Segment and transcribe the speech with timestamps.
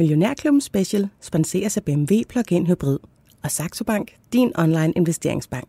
[0.00, 2.98] Millionærklubben Special sponseres af BMW Plug-in Hybrid
[3.42, 5.68] og Saxo Bank, din online investeringsbank.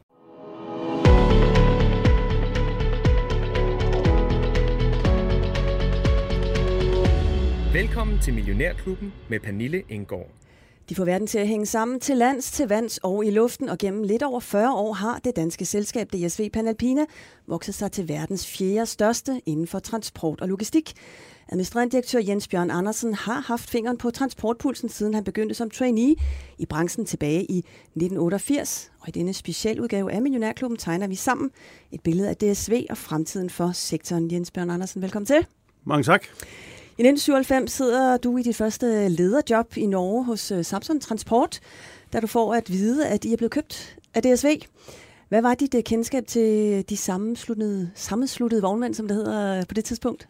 [7.74, 10.41] Velkommen til Millionærklubben med Pernille Engård.
[10.90, 13.78] De får verden til at hænge sammen til lands, til vands og i luften, og
[13.78, 17.06] gennem lidt over 40 år har det danske selskab DSV Panalpina
[17.48, 20.94] vokset sig til verdens fjerde største inden for transport og logistik.
[21.52, 26.16] Administrerende direktør Jens Bjørn Andersen har haft fingeren på transportpulsen, siden han begyndte som trainee
[26.58, 28.92] i branchen tilbage i 1988.
[29.00, 31.52] Og i denne specialudgave af Millionærklubben tegner vi sammen
[31.92, 34.32] et billede af DSV og fremtiden for sektoren.
[34.32, 35.46] Jens Bjørn Andersen, velkommen til.
[35.84, 36.26] Mange tak.
[37.02, 41.60] I 1997 sidder du i dit første lederjob i Norge hos øh, Samsung Transport,
[42.14, 44.48] da du får at vide, at I er blevet købt af DSV.
[45.30, 49.74] Hvad var dit øh, kendskab til de sammensluttede, sammensluttede vognmænd, som det hedder øh, på
[49.74, 50.28] det tidspunkt?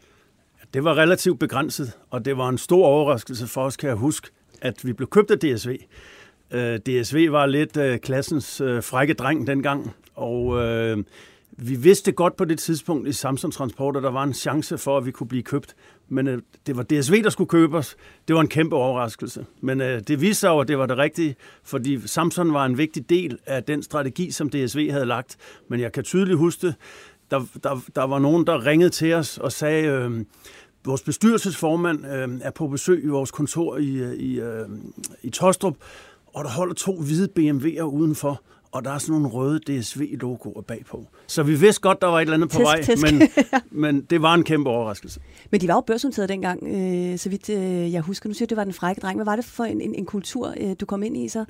[0.74, 4.28] Det var relativt begrænset, og det var en stor overraskelse for os, kan jeg huske,
[4.62, 5.78] at vi blev købt af DSV.
[6.52, 10.58] Øh, DSV var lidt klassens frække dreng dengang, og
[11.58, 14.98] vi vidste godt på det tidspunkt i Samsung Transport, at der var en chance for,
[14.98, 15.76] at vi kunne blive købt.
[16.12, 17.96] Men øh, det var DSV, der skulle købe os.
[18.28, 19.46] Det var en kæmpe overraskelse.
[19.62, 23.10] Men øh, det viste sig at det var det rigtige, fordi Samsung var en vigtig
[23.10, 25.38] del af den strategi, som DSV havde lagt.
[25.68, 26.76] Men jeg kan tydeligt huske det.
[27.32, 30.26] Der, der, der var nogen, der ringede til os og sagde, øh,
[30.86, 34.66] vores bestyrelsesformand øh, er på besøg i vores kontor i, øh, i, øh,
[35.22, 35.76] i Tostrup,
[36.28, 41.08] og der holder to hvide BMW'er udenfor og der er sådan nogle røde DSV-logoer bagpå.
[41.28, 43.04] Så vi vidste godt, der var et eller andet på vej, tisk.
[43.04, 43.22] Men,
[43.86, 45.20] men det var en kæmpe overraskelse.
[45.52, 48.30] Men de var jo børsnoteret dengang, øh, så vidt øh, jeg husker.
[48.30, 49.18] Nu siger du, det var den frække dreng.
[49.18, 51.46] Hvad var det for en, en, en kultur, øh, du kom ind i så?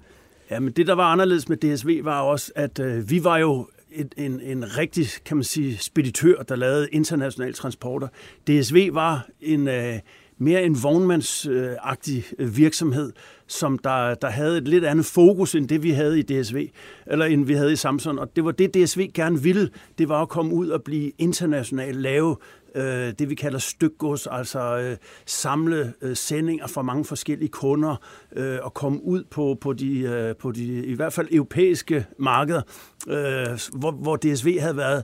[0.49, 3.67] Ja, men det, der var anderledes med DSV, var også, at øh, vi var jo
[3.91, 8.07] et, en, en rigtig, kan man sige, speditør, der lavede internationale transporter.
[8.47, 9.67] DSV var en...
[9.67, 9.99] Øh,
[10.41, 13.11] mere en vognmandsagtig øh, virksomhed,
[13.47, 16.67] som der, der havde et lidt andet fokus end det, vi havde i DSV,
[17.07, 18.19] eller end vi havde i Samsung.
[18.19, 19.69] Og det var det, DSV gerne ville.
[19.97, 22.35] Det var at komme ud og blive internationalt, lave
[22.75, 27.95] øh, det, vi kalder stykgods, altså øh, samle øh, sendinger fra mange forskellige kunder
[28.35, 32.61] øh, og komme ud på, på, de, øh, på de i hvert fald europæiske markeder,
[33.07, 35.03] øh, hvor, hvor DSV havde været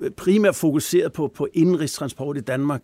[0.00, 2.82] øh, primært fokuseret på, på indrigstransport i Danmark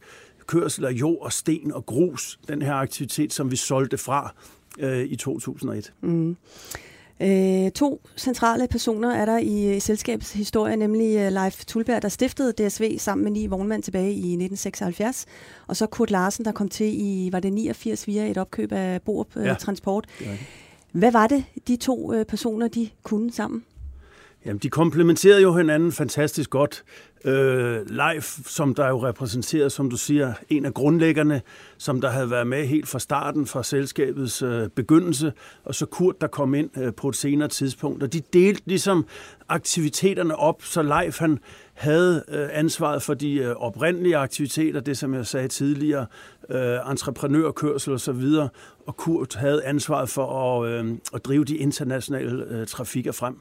[0.48, 4.34] kørsel af jord og sten og grus, den her aktivitet, som vi solgte fra
[4.78, 5.92] øh, i 2001.
[6.00, 6.36] Mm.
[7.20, 12.08] Øh, to centrale personer er der i, i selskabets historie, nemlig uh, Leif Tulberg, der
[12.08, 15.26] stiftede DSV sammen med ni vognmænd tilbage i 1976,
[15.66, 19.02] og så Kurt Larsen, der kom til i, var det 89 via et opkøb af
[19.02, 19.54] Borup uh, ja.
[19.54, 20.06] Transport.
[20.20, 20.36] Ja.
[20.92, 23.64] Hvad var det, de to personer, de kunne sammen?
[24.48, 26.84] Jamen, de komplementerede jo hinanden fantastisk godt.
[27.24, 31.42] Øh, Leif, som der jo repræsenterer, som du siger, en af grundlæggerne,
[31.78, 35.32] som der havde været med helt fra starten, fra selskabets øh, begyndelse,
[35.64, 38.02] og så Kurt, der kom ind øh, på et senere tidspunkt.
[38.02, 39.06] Og de delte ligesom
[39.48, 41.38] aktiviteterne op, så Leif han
[41.74, 46.06] havde øh, ansvaret for de øh, oprindelige aktiviteter, det som jeg sagde tidligere,
[46.50, 48.48] øh, entreprenørkørsel og så videre,
[48.86, 53.40] og Kurt havde ansvaret for at, øh, at drive de internationale øh, trafikker frem.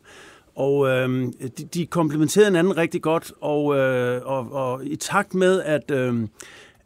[0.57, 1.09] Og øh,
[1.57, 6.27] de, de komplementerede hinanden rigtig godt, og, øh, og, og i takt med, at, øh,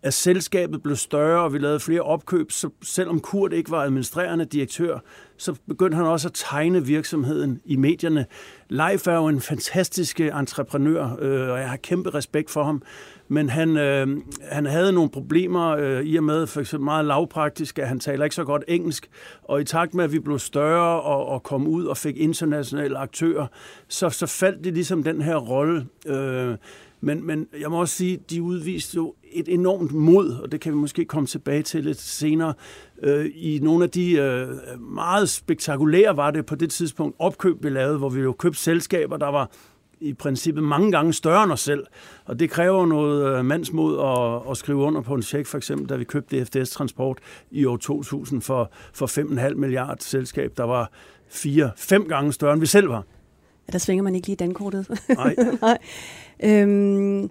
[0.04, 4.46] at selskabet blev større, og vi lavede flere opkøb, så selvom Kurt ikke var administrerende
[4.46, 5.00] direktør,
[5.41, 8.25] så begyndte han også at tegne virksomheden i medierne.
[8.69, 12.81] Leif er jo en fantastisk entreprenør, øh, og jeg har kæmpe respekt for ham.
[13.28, 14.07] Men han, øh,
[14.41, 18.24] han havde nogle problemer øh, i og med, for eksempel meget lavpraktisk, at han taler
[18.24, 19.09] ikke så godt engelsk.
[19.44, 22.97] Og i takt med, at vi blev større og, og kom ud og fik internationale
[22.97, 23.47] aktører,
[23.88, 25.85] så, så faldt det ligesom den her rolle.
[26.06, 26.56] Øh,
[27.02, 30.72] men, men jeg må også sige, de udviste jo et enormt mod, og det kan
[30.72, 32.53] vi måske komme tilbage til lidt senere,
[33.01, 37.69] øh, i nogle af de øh, meget spektakulære var det på det tidspunkt opkøb, vi
[37.69, 39.51] lavede, hvor vi jo købte selskaber, der var
[40.01, 41.84] i princippet mange gange større end os selv.
[42.25, 45.90] Og det kræver noget øh, mandsmod at, at skrive under på en check, for eksempel
[45.90, 47.17] da vi købte FDS Transport
[47.51, 49.07] i år 2000 for, for
[49.49, 50.91] 5,5 milliard selskab, der var
[51.29, 53.05] fire, fem gange større end vi selv var.
[53.67, 54.90] Ja, der svinger man ikke lige dankortet.
[55.09, 55.35] Nej.
[55.61, 55.78] Nej.
[56.43, 57.29] Øhm,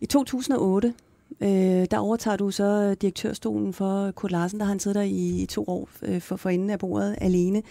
[0.00, 0.94] I 2008,
[1.40, 5.02] øh, der overtager du så øh, direktørstolen for Kurt Larsen, der har han siddet der
[5.02, 7.62] i, i to år øh, for, for inden af bordet alene.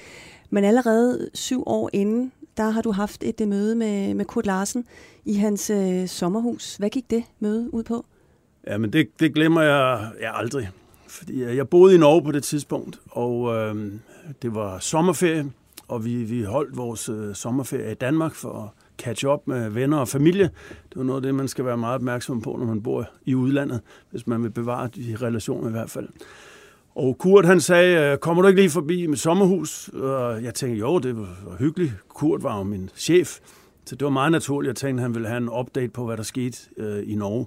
[0.50, 4.46] Men allerede syv år inden, der har du haft et uh, møde med, med Kurt
[4.46, 4.86] Larsen
[5.26, 6.76] i hans øh, sommerhus.
[6.76, 8.06] Hvad gik det møde ud på?
[8.68, 10.70] Ja, men det, det glemmer jeg, jeg aldrig.
[11.08, 13.94] Fordi øh, jeg boede i Norge på det tidspunkt, og øh,
[14.42, 15.52] det var sommerferie,
[15.88, 19.98] og vi, vi holdt vores øh, sommerferie i Danmark for at catch up med venner
[19.98, 20.50] og familie.
[20.90, 23.36] Det er noget af det, man skal være meget opmærksom på, når man bor i
[23.36, 23.82] udlandet,
[24.12, 26.10] hvis man vil bevare de relationer i hvert fald.
[26.96, 29.88] Og Kurt han sagde, øh, kommer du ikke lige forbi mit sommerhus?
[29.88, 31.94] Og jeg tænkte, jo, det var hyggeligt.
[32.10, 33.40] Kurt var jo min chef,
[33.86, 34.68] så det var meget naturligt.
[34.68, 37.46] Jeg tænkte, han ville have en update på, hvad der skete øh, i Norge.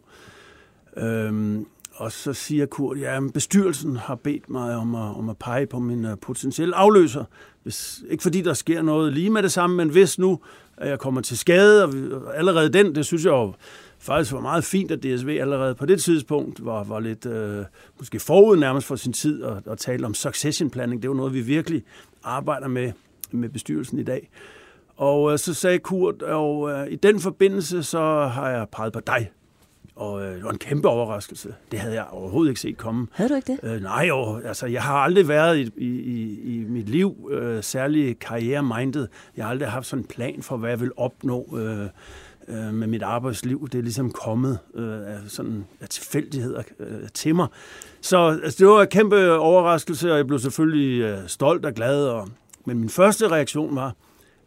[0.97, 5.67] Øhm, og så siger Kurt, ja, bestyrelsen har bedt mig om at, om at pege
[5.67, 7.25] på min øh, potentielle afløser.
[7.63, 10.39] Hvis, ikke fordi der sker noget lige med det samme, men hvis nu
[10.81, 13.53] at jeg kommer til skade, og allerede den, det synes jeg jo
[13.99, 17.65] faktisk var meget fint, at DSV allerede på det tidspunkt var, var lidt øh,
[17.99, 21.03] måske forud nærmest for sin tid og, og tale om succession planning.
[21.03, 21.83] Det er jo noget, vi virkelig
[22.25, 22.93] arbejder med
[23.31, 24.31] med bestyrelsen i dag.
[24.97, 29.01] Og øh, så sagde Kurt, og øh, i den forbindelse, så har jeg peget på
[29.01, 29.31] dig.
[29.99, 31.55] Og øh, det var en kæmpe overraskelse.
[31.71, 33.07] Det havde jeg overhovedet ikke set komme.
[33.13, 33.75] Havde du ikke det?
[33.75, 38.19] Øh, nej, jo, altså jeg har aldrig været i, i, i mit liv øh, særlig
[38.19, 39.09] karriere-minded.
[39.37, 41.87] Jeg har aldrig haft sådan en plan for, hvad jeg vil opnå øh,
[42.49, 43.69] øh, med mit arbejdsliv.
[43.73, 47.47] Det er ligesom kommet øh, af, sådan, af tilfældigheder øh, til mig.
[48.01, 52.07] Så altså, det var en kæmpe overraskelse, og jeg blev selvfølgelig øh, stolt og glad.
[52.07, 52.29] Og,
[52.65, 53.95] men min første reaktion var,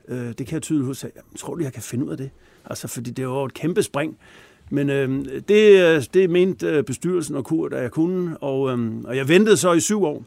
[0.07, 2.30] øh, det kan jeg tydeligt huske, jeg tror du, jeg kan finde ud af det?
[2.65, 4.18] Altså, fordi det var et kæmpe spring.
[4.71, 9.03] Men øhm, øh, det, det mente øh, bestyrelsen og Kurt, at jeg kunne, og, øh,
[9.03, 10.23] og jeg ventede så i syv år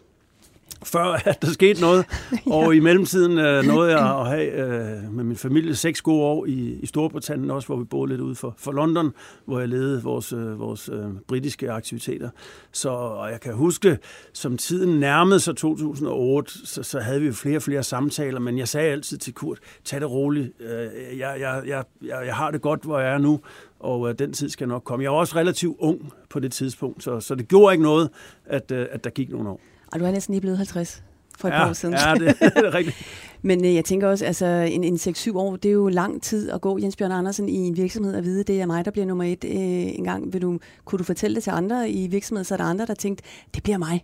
[0.87, 2.05] før at der skete noget.
[2.33, 2.55] ja.
[2.55, 6.47] Og i mellemtiden øh, nåede jeg at have øh, med min familie seks gode år
[6.47, 9.13] i, i Storbritannien, også hvor vi boede lidt ude for, for London,
[9.45, 12.31] hvor jeg ledede vores, øh, vores øh, britiske aktiviteter.
[12.73, 13.99] Så og jeg kan huske,
[14.33, 18.69] som tiden nærmede sig 2008, så, så havde vi flere og flere samtaler, men jeg
[18.69, 22.63] sagde altid til Kurt, tag det roligt, øh, jeg, jeg, jeg, jeg, jeg har det
[22.63, 23.41] godt, hvor jeg er nu,
[23.81, 25.03] og øh, den tid skal nok komme.
[25.03, 28.11] Jeg var også relativt ung på det tidspunkt, så, så det gjorde ikke noget,
[28.47, 29.61] at, øh, at der gik nogle år.
[29.95, 31.03] Og du er næsten lige blevet 50
[31.39, 31.95] for et ja, par år siden.
[31.95, 32.97] Ja, det er rigtigt.
[33.43, 36.51] Men øh, jeg tænker også, altså en, en 6-7 år, det er jo lang tid
[36.51, 39.07] at gå, Jens Bjørn Andersen, i en virksomhed og vide, det er mig, der bliver
[39.07, 39.53] nummer et øh,
[39.99, 40.33] en gang.
[40.33, 42.95] Vil du, kunne du fortælle det til andre i virksomheden, så er der andre, der
[42.95, 43.25] tænkte,
[43.55, 44.03] det bliver mig?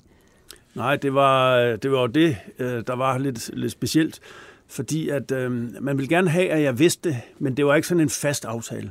[0.75, 4.21] Nej, det var det, var det øh, der var lidt, lidt specielt.
[4.69, 5.53] Fordi at øh,
[5.83, 8.45] man ville gerne have, at jeg vidste det, men det var ikke sådan en fast
[8.45, 8.91] aftale.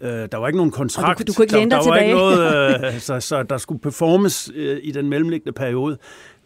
[0.00, 1.18] Øh, der var ikke nogen kontrakt.
[1.18, 4.50] du, du kunne ikke der, der var ikke noget, øh, så, så der skulle performes
[4.54, 5.98] øh, i den mellemliggende periode.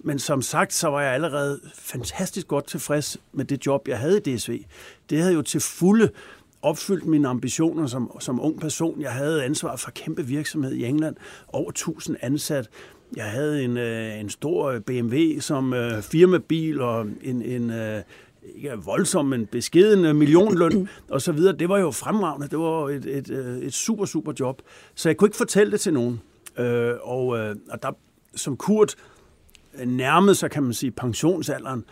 [0.05, 4.21] Men som sagt, så var jeg allerede fantastisk godt tilfreds med det job, jeg havde
[4.25, 4.65] i DSV.
[5.11, 6.09] Det havde jo til fulde
[6.63, 9.01] opfyldt mine ambitioner som, som ung person.
[9.01, 11.17] Jeg havde ansvar for kæmpe virksomhed i England,
[11.49, 12.69] over 1000 ansat.
[13.17, 18.03] Jeg havde en, øh, en stor BMW som øh, firmabil og en, en, øh,
[18.55, 21.57] ikke voldsom, men beskeden øh, millionløn og så videre.
[21.57, 22.49] Det var jo fremragende.
[22.49, 24.63] Det var et, et, øh, et, super, super job.
[24.95, 26.21] Så jeg kunne ikke fortælle det til nogen.
[26.59, 27.91] Øh, og, øh, og der,
[28.35, 28.95] som Kurt
[29.81, 31.85] øh, nærmede sig, kan man sige, pensionsalderen,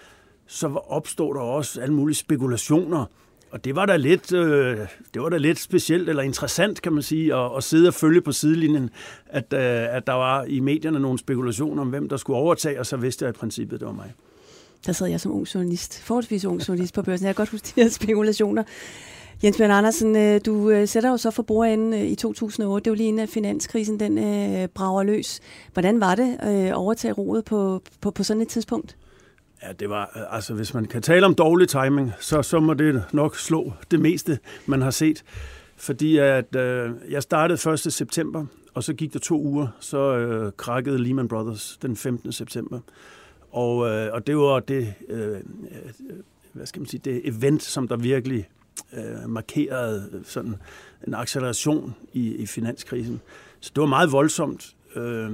[0.47, 3.05] så opstod der også alle mulige spekulationer.
[3.51, 4.79] Og det var da lidt, øh,
[5.15, 8.21] det var da lidt specielt eller interessant, kan man sige, at, at sidde og følge
[8.21, 8.91] på sidelinjen,
[9.27, 12.87] at, øh, at der var i medierne nogle spekulationer om, hvem der skulle overtage, og
[12.87, 14.15] så vidste jeg i princippet, det var mig
[14.87, 17.27] der sad jeg som ung journalist, forholdsvis ung journalist på børsen.
[17.27, 18.63] Jeg kan godt huske de her spekulationer.
[19.45, 22.85] Jens Bjørn Andersen, øh, du øh, sætter jo så for bordenden øh, i 2008.
[22.85, 25.41] Det var lige inden finanskrisen den øh, brager løs.
[25.73, 28.97] Hvordan var det at overtage roret på, på, på sådan et tidspunkt?
[29.63, 33.05] Ja, det var, altså hvis man kan tale om dårlig timing, så, så må det
[33.13, 35.23] nok slå det meste, man har set.
[35.77, 37.79] Fordi at øh, jeg startede 1.
[37.79, 42.33] september, og så gik der to uger, så øh, krakkede Lehman Brothers den 15.
[42.33, 42.81] september.
[43.51, 45.41] Og, øh, og det var det, øh, øh,
[46.53, 48.49] hvad skal man sige, det event, som der virkelig
[48.93, 50.57] øh, markerede sådan
[51.07, 53.21] en acceleration i, i finanskrisen.
[53.61, 54.77] Så det var meget voldsomt.
[54.97, 55.33] Øh, øh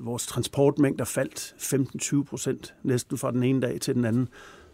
[0.00, 1.54] vores transportmængder faldt
[2.20, 4.28] 15-20 procent næsten fra den ene dag til den anden.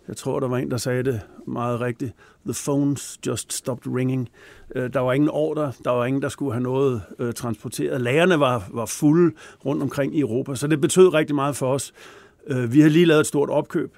[0.09, 2.13] Jeg tror, der var en, der sagde det meget rigtigt.
[2.47, 4.29] The phones just stopped ringing.
[4.75, 7.03] Øh, der var ingen ordre, der var ingen, der skulle have noget
[7.37, 8.01] transporteret.
[8.01, 11.93] Lagerne var, var fulde rundt omkring i Europa, så det betød rigtig meget for os.
[12.47, 13.97] Øh, vi har lige lavet et stort opkøb,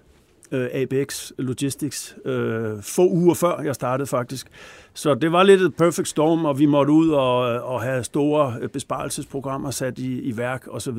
[0.53, 4.47] øh, ABX Logistics, øh, få uger før jeg startede faktisk.
[4.95, 8.57] Så det var lidt et perfect storm, og vi måtte ud og, og have store
[8.61, 10.99] øh, besparelsesprogrammer sat i, i værk osv.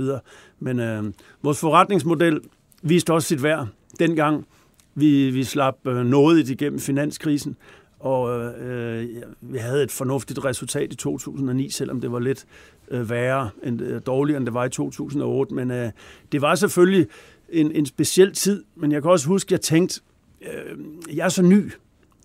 [0.59, 1.03] Men øh,
[1.43, 2.41] vores forretningsmodel
[2.81, 3.67] viste også sit værd
[3.99, 4.47] dengang.
[4.95, 7.57] Vi, vi slap øh, noget igennem finanskrisen,
[7.99, 9.07] og øh,
[9.41, 12.45] vi havde et fornuftigt resultat i 2009, selvom det var lidt
[12.91, 15.53] øh, værre, end, øh, dårligere end det var i 2008.
[15.53, 15.91] Men øh,
[16.31, 17.07] det var selvfølgelig
[17.49, 20.01] en, en speciel tid, men jeg kan også huske, at jeg tænkte,
[20.41, 20.77] øh,
[21.15, 21.71] jeg er så ny.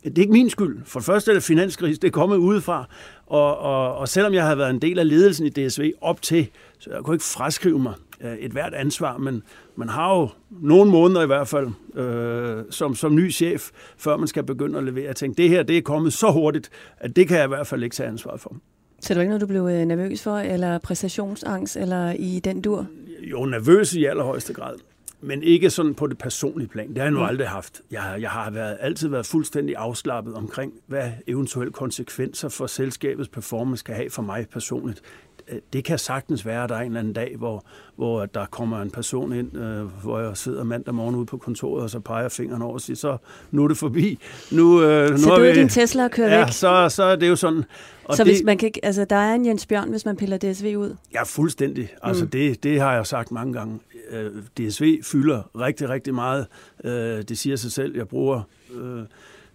[0.04, 0.78] Det er ikke min skyld.
[0.84, 2.88] For det første er det finanskris, det er kommet udefra.
[3.26, 6.48] Og, og, og selvom jeg har været en del af ledelsen i DSV op til,
[6.78, 9.42] så jeg kunne ikke fraskrive mig øh, et hvert ansvar, men
[9.76, 14.28] man har jo nogle måneder i hvert fald øh, som, som ny chef, før man
[14.28, 15.04] skal begynde at levere.
[15.04, 17.66] Jeg tænkte, det her det er kommet så hurtigt, at det kan jeg i hvert
[17.66, 18.56] fald ikke tage ansvar for.
[19.00, 22.62] Så det var ikke noget, du blev øh, nervøs for, eller præstationsangst, eller i den
[22.62, 22.86] dur?
[23.22, 24.74] Jo, nervøs i allerhøjeste grad
[25.22, 26.88] men ikke sådan på det personlige plan.
[26.88, 27.24] Det har jeg nu mm.
[27.24, 27.80] aldrig haft.
[27.90, 33.84] Jeg, jeg har været, altid været fuldstændig afslappet omkring, hvad eventuelle konsekvenser for selskabets performance
[33.84, 35.02] kan have for mig personligt.
[35.48, 37.64] Øh, det kan sagtens være, at der er en eller anden dag, hvor,
[37.96, 41.82] hvor der kommer en person ind, øh, hvor jeg sidder mandag morgen ude på kontoret,
[41.82, 43.16] og så peger fingeren over og siger, så
[43.50, 44.18] nu er det forbi.
[44.50, 46.52] Nu, øh, nu så du er din Tesla og kører ja, væk?
[46.52, 47.64] Så, så er det jo sådan.
[48.04, 50.36] Og så det, hvis man kan, altså, der er en Jens Bjørn, hvis man piller
[50.36, 50.96] DSV ud?
[51.14, 51.88] Ja, fuldstændig.
[52.02, 52.30] Altså, mm.
[52.30, 53.80] det, det har jeg sagt mange gange.
[54.12, 56.46] Øh, DSV fylder rigtig, rigtig meget.
[56.84, 57.96] Øh, det siger sig selv.
[57.96, 58.42] Jeg bruger...
[58.74, 59.02] Øh,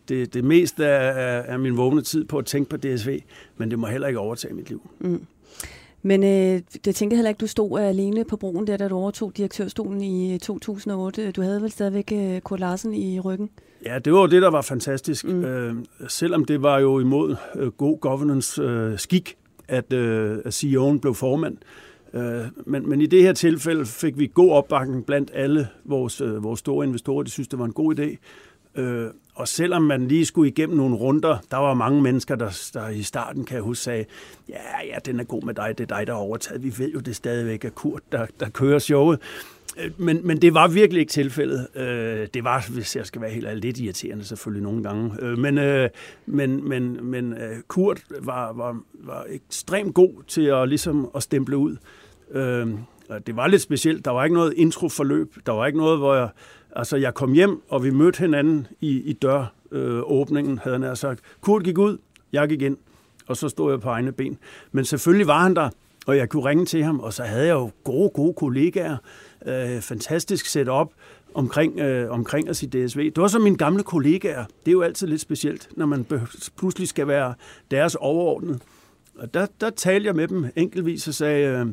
[0.10, 3.20] det, det meste af, af min vågne tid på at tænke på DSV,
[3.58, 4.90] men det må heller ikke overtage mit liv.
[5.00, 5.26] Mm.
[6.02, 9.38] Men øh, det tænkte heller ikke, du stod alene på broen der, da du overtog
[9.38, 11.32] direktørstolen i 2008.
[11.32, 13.50] Du havde vel stadigvæk øh, Kurt Larsen i ryggen?
[13.86, 15.26] Ja, det var det, der var fantastisk.
[15.26, 15.46] Mm.
[15.46, 15.76] Øh,
[16.08, 19.38] selvom det var jo imod øh, god governance øh, skik,
[19.68, 21.58] at, øh, at CEO'en blev formand.
[21.58, 26.22] Øh, Øh, men, men i det her tilfælde fik vi god opbakning blandt alle vores,
[26.22, 27.24] øh, vores store investorer.
[27.24, 28.18] De synes, det var en god idé.
[28.82, 32.90] Øh, og selvom man lige skulle igennem nogle runder, der var mange mennesker, der, der
[32.90, 34.06] i starten, kan jeg huske, sagde,
[34.50, 36.64] ja, ja, den er god med dig, det er dig, der har overtaget.
[36.64, 39.20] Vi ved jo, det stadigvæk er Kurt, der, der kører showet.
[39.84, 41.68] Øh, men, men det var virkelig ikke tilfældet.
[41.76, 45.12] Øh, det var, hvis jeg skal være helt ærlig, lidt irriterende selvfølgelig nogle gange.
[45.22, 45.90] Øh, men, øh,
[46.26, 51.58] men, men, men øh, Kurt var, var, var ekstremt god til at, ligesom at stemple
[51.58, 51.76] ud.
[53.28, 54.06] Det var lidt specielt.
[54.06, 55.36] Der var ikke noget introforløb.
[55.46, 56.30] Der var ikke noget, hvor jeg
[56.78, 61.20] Altså, jeg kom hjem, og vi mødte hinanden i, i døråbningen, øh, havde han sagt.
[61.42, 61.98] Kurt gik ud,
[62.32, 62.78] jeg gik ind,
[63.28, 64.38] og så stod jeg på egne ben.
[64.72, 65.70] Men selvfølgelig var han der,
[66.08, 68.98] og jeg kunne ringe til ham, og så havde jeg jo gode, gode kollegaer,
[69.48, 70.88] øh, fantastisk setup
[71.34, 73.00] omkring, øh, omkring os i DSV.
[73.00, 74.46] Det var så mine gamle kollegaer.
[74.46, 76.06] Det er jo altid lidt specielt, når man
[76.58, 77.34] pludselig skal være
[77.72, 78.62] deres overordnet.
[79.16, 81.66] Og der, der talte jeg med dem enkeltvis og sagde, øh,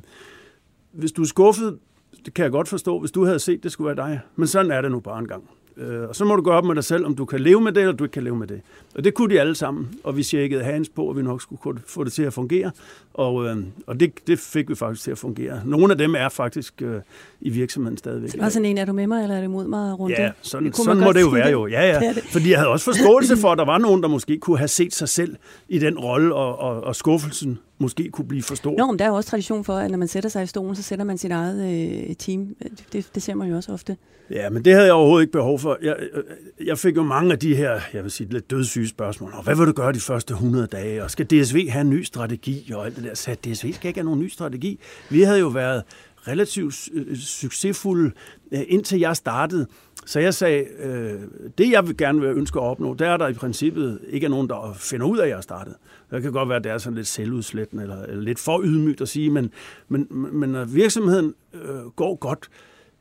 [0.93, 1.79] hvis du er skuffet,
[2.25, 4.21] det kan jeg godt forstå, hvis du havde set, det skulle være dig.
[4.37, 5.51] Men sådan er det nu bare en gang.
[5.77, 7.73] Øh, og så må du gå op med dig selv, om du kan leve med
[7.73, 8.61] det, eller du ikke kan leve med det.
[8.95, 11.79] Og det kunne de alle sammen, og vi tjekkede hands på, at vi nok skulle
[11.87, 12.71] få det til at fungere.
[13.15, 15.61] Og, øh, og det, det fik vi faktisk til at fungere.
[15.65, 17.01] Nogle af dem er faktisk øh,
[17.41, 18.31] i virksomheden stadigvæk.
[18.41, 20.19] Og sådan en, er du med mig, eller er du imod mig rundt?
[20.19, 21.67] Ja, sådan, sådan må det jo være jo.
[21.67, 22.09] Ja, ja.
[22.09, 22.25] Det det.
[22.25, 24.95] Fordi jeg havde også forståelse for, at der var nogen, der måske kunne have set
[24.95, 25.37] sig selv
[25.69, 28.77] i den rolle, og, og, og skuffelsen måske kunne blive for stor.
[28.79, 30.77] Nå, men der er jo også tradition for, at når man sætter sig i stolen,
[30.77, 31.75] så sætter man sit eget
[32.09, 32.57] øh, team.
[32.93, 33.97] Det, det ser man jo også ofte.
[34.31, 35.79] Ja, men det havde jeg overhovedet ikke behov for.
[35.83, 36.23] Jeg, øh,
[36.67, 39.33] jeg fik jo mange af de her, jeg vil sige, lidt dødssyge spørgsmål.
[39.35, 41.05] Og hvad vil du gøre de første 100 dage?
[41.05, 42.73] Og skal DSV have en ny strategi?
[42.75, 43.15] Og alt det der.
[43.15, 44.81] Så DSV skal ikke have nogen ny strategi.
[45.11, 45.83] Vi havde jo været
[46.29, 48.11] relativt øh, succesfulde,
[48.53, 49.67] øh, indtil jeg startede.
[50.07, 51.21] Så jeg sagde, øh,
[51.59, 54.31] det jeg vil gerne vil ønske at opnå, det er der i princippet ikke er
[54.31, 55.75] nogen, der finder ud af, at jeg har startet.
[56.11, 59.01] Det kan godt være, at det er sådan lidt selvudslættende, eller, eller lidt for ydmygt
[59.01, 59.51] at sige, men,
[59.89, 62.49] men, men når virksomheden øh, går godt,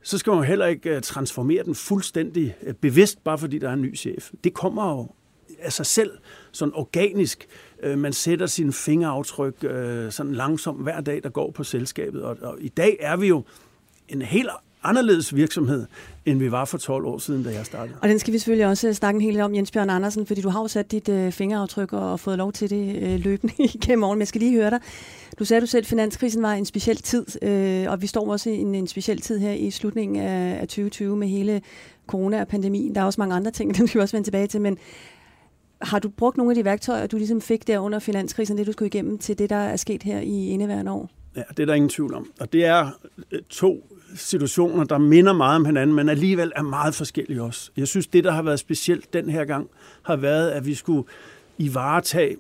[0.04, 3.74] så skal man heller ikke øh, transformere den fuldstændig øh, bevidst, bare fordi der er
[3.74, 4.32] en ny chef.
[4.44, 5.08] Det kommer jo
[5.60, 6.12] af sig selv,
[6.52, 7.48] sådan organisk.
[7.84, 9.56] Øh, man sætter sine fingeraftryk
[10.10, 12.24] sådan langsomt hver dag, der går på selskabet.
[12.24, 13.44] Og, og i dag er vi jo
[14.10, 14.50] en helt
[14.84, 15.86] anderledes virksomhed,
[16.26, 17.98] end vi var for 12 år siden, da jeg startede.
[18.02, 20.26] Og den skal vi selvfølgelig også øh, snakke en hel del om, Jens Bjørn Andersen,
[20.26, 23.54] fordi du har jo sat dit øh, fingeraftryk og fået lov til det øh, løbende
[23.76, 24.18] igennem morgen.
[24.18, 24.80] Men jeg skal lige høre dig.
[25.40, 28.50] Du sagde du selv, at finanskrisen var en speciel tid, øh, og vi står også
[28.50, 31.62] i en, en speciel tid her i slutningen af, af 2020 med hele
[32.08, 32.96] corona og pandemien.
[32.96, 34.78] Der er også mange andre ting, dem skal vi også vende tilbage til, men
[35.82, 38.72] har du brugt nogle af de værktøjer, du ligesom fik der under finanskrisen, det du
[38.72, 41.10] skulle igennem, til det, der er sket her i indeværende år?
[41.36, 42.32] Ja, det er der ingen tvivl om.
[42.40, 42.90] Og det er
[43.32, 47.72] øh, to situationer, der minder meget om hinanden, men alligevel er meget forskellige også.
[47.78, 49.70] Jeg synes, det, der har været specielt den her gang,
[50.04, 51.04] har været, at vi skulle
[51.58, 52.38] i varetage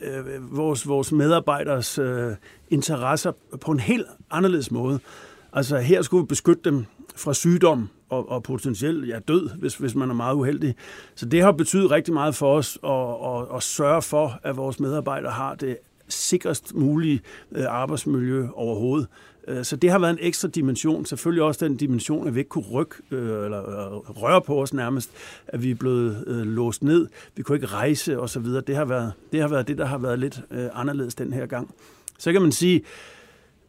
[0.00, 2.32] øh, vores, vores medarbejderes øh,
[2.70, 5.00] interesser på en helt anderledes måde.
[5.52, 6.84] Altså her skulle vi beskytte dem
[7.16, 10.74] fra sygdom og, og potentielt ja, død, hvis, hvis man er meget uheldig.
[11.14, 14.80] Så det har betydet rigtig meget for os at, at, at sørge for, at vores
[14.80, 15.76] medarbejdere har det
[16.10, 17.20] sikrest mulige
[17.52, 19.08] øh, arbejdsmiljø overhovedet.
[19.48, 21.06] Øh, så det har været en ekstra dimension.
[21.06, 23.60] Selvfølgelig også den dimension, at vi ikke kunne rykke øh, eller
[24.10, 25.10] røre på os nærmest,
[25.46, 27.08] at vi er blevet låst ned.
[27.36, 28.44] Vi kunne ikke rejse osv.
[28.44, 31.74] Det har været det, har været det der har været lidt anderledes den her gang.
[32.18, 32.82] Så kan man sige,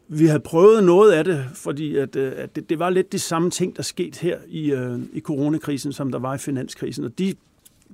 [0.08, 3.50] vi havde prøvet noget af det, fordi at, at det, det var lidt de samme
[3.50, 4.74] ting, der skete her i,
[5.12, 7.04] i coronakrisen, som der var i finanskrisen.
[7.04, 7.34] Og de,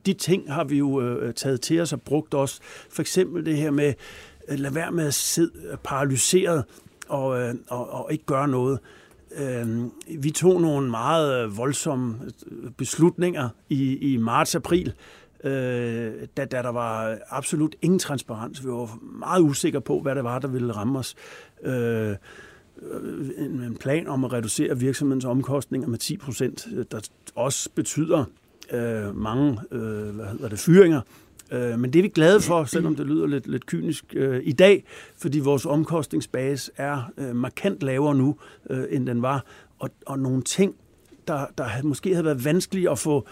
[0.07, 2.61] de ting har vi jo taget til os og brugt også.
[2.91, 3.95] For eksempel det her med,
[4.49, 6.65] Øh, lad lade være med at sidde paralyseret
[7.09, 8.79] og, øh, og, og ikke gøre noget.
[9.39, 9.85] Øh,
[10.19, 12.17] vi tog nogle meget voldsomme
[12.51, 14.93] øh, beslutninger i, i marts-april,
[15.45, 18.65] øh, da, da der var absolut ingen transparens.
[18.65, 21.15] Vi var meget usikre på, hvad det var, der ville ramme os.
[21.63, 22.17] øh,
[23.39, 27.01] en plan om at reducere virksomhedens omkostninger med 10 procent, der
[27.35, 28.25] også betyder
[28.73, 31.01] øh, mange øh, hvad hedder det, fyringer.
[31.51, 34.53] Øh, men det er vi glade for, selvom det lyder lidt, lidt kynisk øh, i
[34.53, 34.85] dag,
[35.17, 38.37] fordi vores omkostningsbase er øh, markant lavere nu,
[38.71, 39.45] øh, end den var.
[39.79, 40.75] Og, og nogle ting,
[41.29, 43.27] der, der måske havde været vanskelige at få,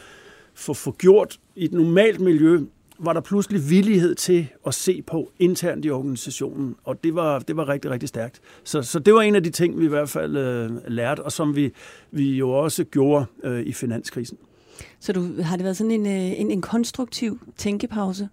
[0.54, 2.60] få, få gjort i et normalt miljø,
[2.98, 7.56] var der pludselig villighed til at se på internt i organisationen, og det var, det
[7.56, 8.40] var rigtig, rigtig stærkt.
[8.64, 11.32] Så, så det var en af de ting, vi i hvert fald øh, lærte, og
[11.32, 11.72] som vi,
[12.10, 14.38] vi jo også gjorde øh, i finanskrisen.
[15.00, 18.28] Så du, har det været sådan en, øh, en, en konstruktiv tænkepause?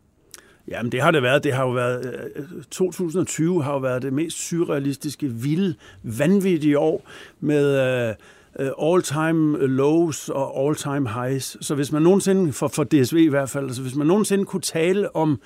[0.68, 1.44] Jamen det har det været.
[1.44, 7.10] Det har jo været øh, 2020 har jo været det mest surrealistiske, vilde, vanvittige år
[7.40, 7.78] med
[8.10, 8.16] øh,
[8.60, 11.58] øh, all-time lows og all-time highs.
[11.62, 14.62] Så hvis man nogensinde, for, for DSV i hvert fald, altså hvis man nogensinde kunne
[14.62, 15.42] tale om,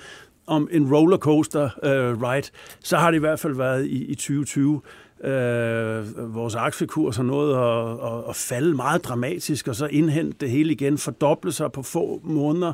[0.47, 2.47] om en rollercoaster uh, ride,
[2.79, 4.81] så har det i hvert fald været i, i 2020.
[5.23, 10.49] Øh, vores aktiekurs har nået at, at, at falde meget dramatisk, og så indhente det
[10.49, 12.73] hele igen, fordoble sig på få måneder.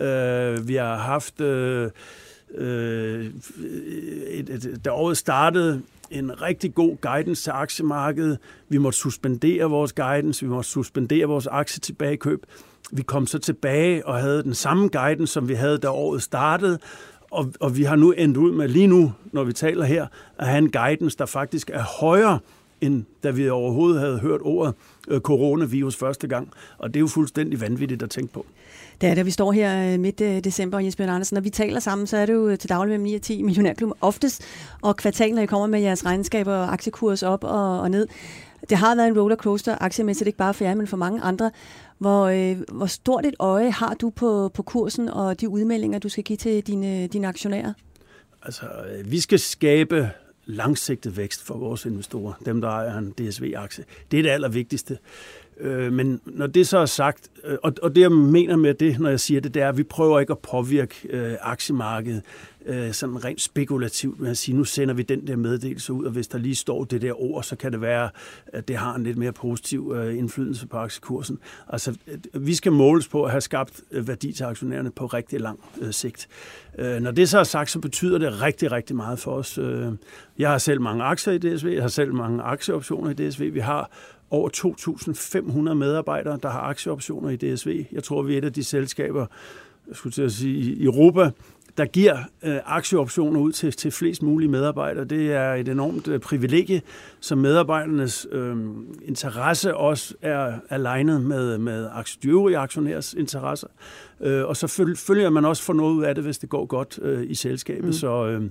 [0.00, 1.40] Øh, vi har haft...
[1.40, 1.90] Uh, øh,
[2.54, 3.26] øh
[4.26, 8.38] et, et, da året startede, en rigtig god guidance til aktiemarkedet.
[8.68, 12.46] Vi måtte suspendere vores guidance, vi måtte suspendere vores aktietilbagekøb.
[12.92, 16.78] Vi kom så tilbage og havde den samme guidance, som vi havde, da året startede,
[17.30, 20.06] og, og vi har nu endt ud med lige nu, når vi taler her,
[20.38, 22.38] at have en guidance, der faktisk er højere,
[22.80, 24.74] end da vi overhovedet havde hørt ordet
[25.08, 26.48] øh, coronavirus første gang.
[26.78, 28.46] Og det er jo fuldstændig vanvittigt at tænke på.
[29.00, 31.50] Det er da vi står her øh, midt øh, december, Jens Bjørn Andersen, når vi
[31.50, 34.42] taler sammen, så er det jo øh, til daglig mellem 9 og 10 millionærklub oftest,
[34.82, 38.06] og kvartal, når I kommer med jeres regnskaber og aktiekurs op og, og ned.
[38.70, 41.50] Det har været en rollercoaster, aktiemæssigt ikke bare for jer, men for mange andre.
[41.98, 46.08] Hvor, øh, hvor stort et øje har du på, på kursen og de udmeldinger, du
[46.08, 47.72] skal give til dine, dine aktionærer?
[48.42, 50.10] Altså, øh, vi skal skabe
[50.44, 53.84] langsigtet vækst for vores investorer, dem der ejer en DSV-aktie.
[54.10, 54.98] Det er det allervigtigste.
[55.60, 59.00] Øh, men når det så er sagt, øh, og, og det jeg mener med det,
[59.00, 62.22] når jeg siger det, det er, at vi prøver ikke at påvirke øh, aktiemarkedet
[62.66, 66.10] øh, sådan rent spekulativt med at sige, nu sender vi den der meddelelse ud, og
[66.10, 68.10] hvis der lige står det der ord, så kan det være,
[68.46, 71.38] at det har en lidt mere positiv øh, indflydelse på aktiekursen.
[71.68, 75.40] Altså, øh, vi skal måles på at have skabt øh, værdi til aktionærerne på rigtig
[75.40, 76.28] lang øh, sigt.
[76.78, 79.58] Øh, når det så er sagt, så betyder det rigtig, rigtig meget for os.
[79.58, 79.92] Øh,
[80.38, 83.54] jeg har selv mange aktier i DSV, jeg har selv mange aktieoptioner i DSV.
[83.54, 83.90] Vi har
[84.30, 84.48] over
[85.68, 87.84] 2.500 medarbejdere, der har aktieoptioner i DSV.
[87.92, 89.26] Jeg tror, vi er et af de selskaber,
[89.88, 91.30] jeg skulle til at sige, i Europa,
[91.78, 95.04] der giver øh, aktieoptioner ud til, til flest mulige medarbejdere.
[95.04, 96.82] Det er et enormt øh, privilegie,
[97.20, 98.56] som medarbejdernes øh,
[99.02, 101.88] interesse også er alignet med, med
[102.22, 103.68] de øvrige aktionærs interesser.
[104.20, 106.98] Øh, og så følger man også for noget ud af det, hvis det går godt
[107.02, 107.84] øh, i selskabet.
[107.84, 107.92] Mm.
[107.92, 108.42] Så øh,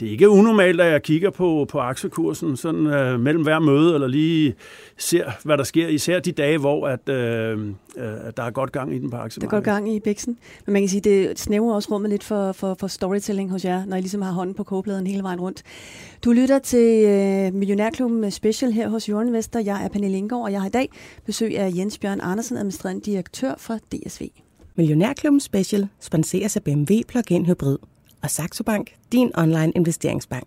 [0.00, 3.94] det er ikke unormalt, at jeg kigger på, på aktiekursen sådan øh, mellem hver møde,
[3.94, 4.54] eller lige
[4.96, 7.58] ser, hvad der sker, især de dage, hvor at, øh,
[7.96, 8.04] øh,
[8.36, 9.40] der er godt gang i den på aktiemarkedet.
[9.40, 10.38] Der er godt gang i bæksen.
[10.66, 13.84] Men man kan sige, det snæver også rummet lidt for, for, for storytelling hos jer,
[13.84, 15.62] når I ligesom har hånden på kogepladen hele vejen rundt.
[16.24, 19.60] Du lytter til øh, Millionærklubben Special her hos Jørgen Vester.
[19.60, 20.90] Jeg er Pernille Indgaard, og jeg har i dag
[21.26, 24.28] besøg af Jens Bjørn Andersen, administrerende direktør for DSV.
[24.76, 27.78] Millionærklubben Special sponseres af BMW Plug-in Hybrid
[28.22, 30.44] og Saxo Bank, din online investeringsbank.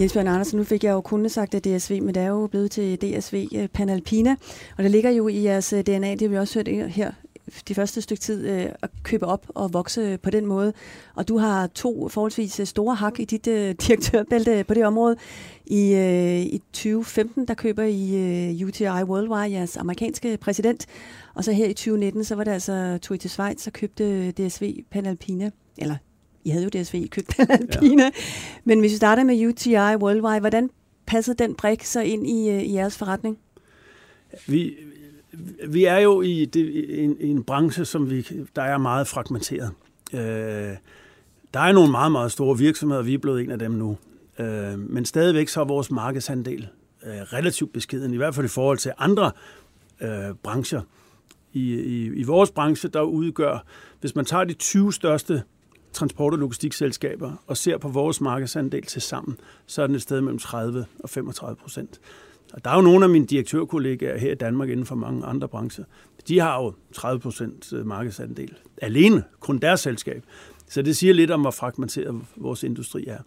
[0.00, 2.46] Jens Bjørn Andersen, nu fik jeg jo kun sagt at DSV, men det er jo
[2.46, 4.36] blevet til DSV øh, Panalpina,
[4.78, 7.10] og det ligger jo i jeres øh, DNA, det har vi også hørt her
[7.68, 10.72] de første stykke tid øh, at købe op og vokse på den måde.
[11.14, 15.16] Og du har to forholdsvis øh, store hak i dit øh, direktørbælte på det område.
[15.66, 18.16] I, øh, I 2015, der køber I
[18.60, 20.86] øh, UTI Worldwide, jeres amerikanske præsident.
[21.36, 24.30] Og så her i 2019, så var det altså, tog I til Schweiz og købte
[24.30, 25.50] DSV Panalpina.
[25.78, 25.96] Eller,
[26.44, 28.02] I havde jo DSV, I købte Panalpina.
[28.02, 28.10] Ja.
[28.64, 30.70] Men hvis vi starter med UTI Worldwide, hvordan
[31.06, 33.38] passede den brik så ind i, øh, i jeres forretning?
[34.46, 34.74] Vi,
[35.68, 39.06] vi er jo i, det, i, en, i en branche, som vi, der er meget
[39.06, 39.70] fragmenteret.
[40.12, 40.20] Øh,
[41.54, 43.96] der er nogle meget, meget store virksomheder, vi er blevet en af dem nu.
[44.38, 46.68] Øh, men stadigvæk så er vores markedsandel
[47.06, 49.30] øh, relativt beskeden, i hvert fald i forhold til andre
[50.00, 50.80] øh, brancher.
[51.56, 53.64] I, i, I vores branche, der udgør,
[54.00, 55.42] hvis man tager de 20 største
[55.92, 60.20] transport- og logistikselskaber og ser på vores markedsandel til sammen, så er den et sted
[60.20, 62.00] mellem 30 og 35 procent.
[62.52, 65.48] Og der er jo nogle af mine direktørkollegaer her i Danmark inden for mange andre
[65.48, 65.84] brancher.
[66.28, 68.54] De har jo 30 procent øh, markedsandel.
[68.82, 70.24] Alene, kun deres selskab.
[70.68, 73.18] Så det siger lidt om, hvor fragmenteret vores industri er.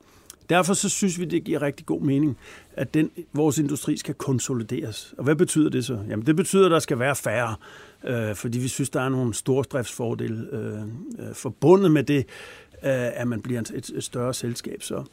[0.49, 2.37] Derfor så synes vi, det giver rigtig god mening,
[2.73, 5.13] at den, vores industri skal konsolideres.
[5.17, 5.99] Og hvad betyder det så?
[6.09, 7.55] Jamen det betyder, at der skal være færre,
[8.03, 10.81] øh, fordi vi synes, der er nogle store driftsfordele øh,
[11.27, 14.83] øh, forbundet med det, øh, at man bliver et, et større selskab.
[14.83, 15.03] Så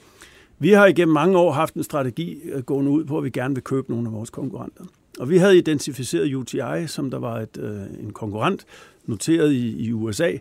[0.59, 3.55] vi har igennem mange år haft en strategi øh, gående ud på, at vi gerne
[3.55, 4.85] vil købe nogle af vores konkurrenter.
[5.18, 7.57] Og vi havde identificeret UTI, som der var et,
[8.01, 8.66] en konkurrent,
[9.07, 10.33] noteret i, i USA.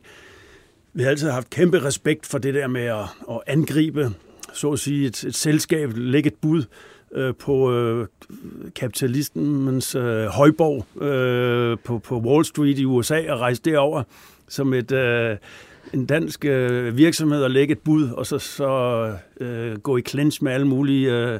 [0.94, 4.12] Vi har altid haft kæmpe respekt for det der med at, at angribe,
[4.54, 6.64] så at sige, et, et selskab, lægge et bud
[7.16, 8.08] øh, på øh,
[8.76, 14.04] kapitalistens øh, højborg øh, på, på Wall Street i USA og rejse derover
[14.48, 15.38] som et, øh,
[15.94, 20.44] en dansk øh, virksomhed og lægge et bud, og så, så øh, gå i clinch
[20.44, 21.40] med alle mulige øh,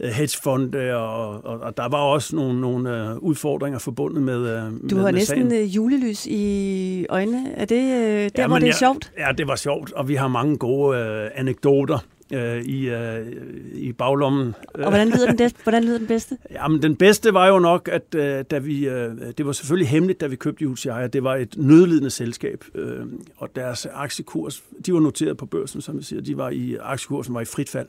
[0.00, 4.96] hedgefonde, og, og, og der var også nogle, nogle øh, udfordringer forbundet med øh, Du
[4.96, 5.62] har med næsten sagen.
[5.64, 7.52] øh, julelys i øjnene.
[7.56, 9.12] Er det øh, der, Ja, hvor det er jeg- sjovt?
[9.18, 11.98] Ja, det var sjovt, og vi har mange gode øh, anekdoter
[12.32, 13.26] øh, i, øh,
[13.74, 14.54] i baglommen.
[14.74, 15.58] Og hvordan lyder den, bedste?
[15.62, 16.38] hvordan lyder den bedste?
[16.50, 20.20] Jamen, den bedste var jo nok, at øh, da vi, øh, det var selvfølgelig hemmeligt,
[20.20, 24.94] da vi købte UTI, at det var et nødlidende selskab, øh, og deres aktiekurs, de
[24.94, 27.88] var noteret på børsen, som vi siger, de var i, aktiekursen var i frit fald,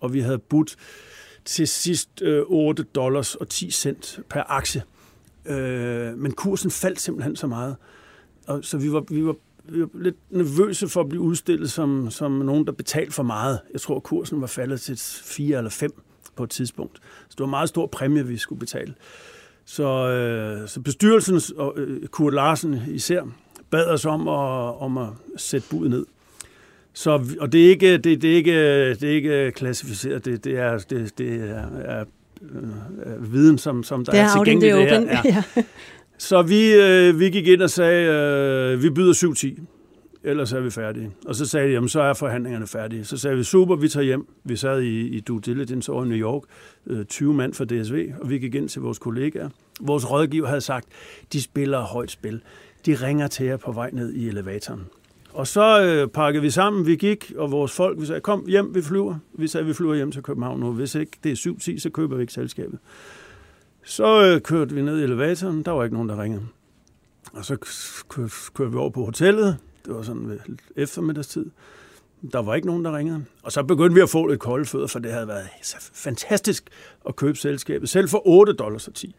[0.00, 0.76] og vi havde budt
[1.44, 4.82] til sidst øh, 8 dollars og 10 cent per aktie.
[5.46, 7.76] Øh, men kursen faldt simpelthen så meget,
[8.46, 9.34] og så vi var, vi var vi var
[9.94, 13.60] lidt nervøse for at blive udstillet som, som nogen, der betalte for meget.
[13.72, 15.90] Jeg tror, kursen var faldet til 4 eller 5
[16.36, 16.96] på et tidspunkt.
[17.28, 18.94] Så det var en meget stor præmie, vi skulle betale.
[19.64, 23.22] Så, øh, så bestyrelsen og øh, Kurt Larsen især
[23.70, 26.06] bad os om at, om at sætte budet ned.
[26.92, 30.58] Så, og det er ikke, det, det er ikke, det er ikke klassificeret, det, det
[30.58, 32.04] er, det, det er, er,
[32.42, 32.62] øh,
[33.02, 34.72] er viden, som, som der Det er er tilgængelig.
[34.74, 34.96] det her.
[34.96, 35.08] open.
[35.08, 35.22] Ja.
[35.56, 35.62] Ja.
[36.18, 38.08] Så vi, øh, vi gik ind og sagde,
[38.72, 39.62] øh, vi byder 7-10,
[40.24, 41.10] ellers er vi færdige.
[41.26, 43.04] Og så sagde de, jamen så er forhandlingerne færdige.
[43.04, 44.26] Så sagde vi, super, vi tager hjem.
[44.44, 46.42] Vi sad i, i due diligence over i New York,
[46.86, 49.48] øh, 20 mand fra DSV, og vi gik ind til vores kollegaer.
[49.80, 50.88] Vores rådgiver havde sagt,
[51.32, 52.40] de spiller højt spil.
[52.86, 54.82] De ringer til jer på vej ned i elevatoren.
[55.32, 58.74] Og så øh, pakkede vi sammen, vi gik, og vores folk, vi sagde, kom hjem,
[58.74, 59.18] vi flyver.
[59.32, 60.72] Vi sagde, vi flyver hjem til København nu.
[60.72, 62.78] Hvis ikke det er 7-10, så køber vi ikke selskabet.
[63.84, 66.42] Så øh, kørte vi ned i elevatoren, der var ikke nogen, der ringede.
[67.32, 67.56] Og så
[68.54, 70.38] kørte, vi over på hotellet, det var sådan ved
[70.76, 71.46] eftermiddagstid.
[72.32, 73.24] Der var ikke nogen, der ringede.
[73.42, 76.70] Og så begyndte vi at få lidt kolde fødder, for det havde været så fantastisk
[77.08, 79.14] at købe selskabet, selv for 8 dollars og 10.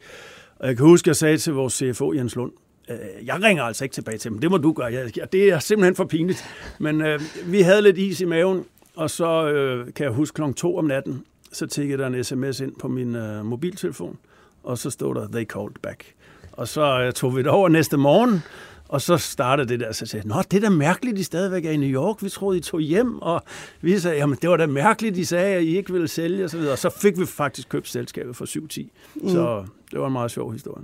[0.60, 2.52] Og jeg kan huske, jeg sagde til vores CFO Jens Lund,
[2.90, 4.94] øh, jeg ringer altså ikke tilbage til dem, det må du gøre.
[4.94, 6.46] Jeg, jeg, det er simpelthen for pinligt.
[6.80, 10.54] Men øh, vi havde lidt is i maven, og så øh, kan jeg huske kl.
[10.54, 14.18] 2 om natten, så tikkede der en sms ind på min øh, mobiltelefon,
[14.66, 16.04] og så stod der, they called back.
[16.52, 18.44] Og så øh, tog vi det over næste morgen,
[18.90, 21.72] og så startede det der, så sagde Nå, det er da mærkeligt, I stadigvæk er
[21.72, 22.24] i New York.
[22.24, 23.42] Vi troede, I tog hjem, og
[23.82, 26.50] vi sagde, jamen det var da mærkeligt, I sagde, at I ikke ville sælge, og
[26.50, 26.74] så videre.
[26.74, 28.88] Og så fik vi faktisk købt selskabet for 7-10.
[29.16, 29.30] Mm.
[29.30, 30.84] Så det var en meget sjov historie.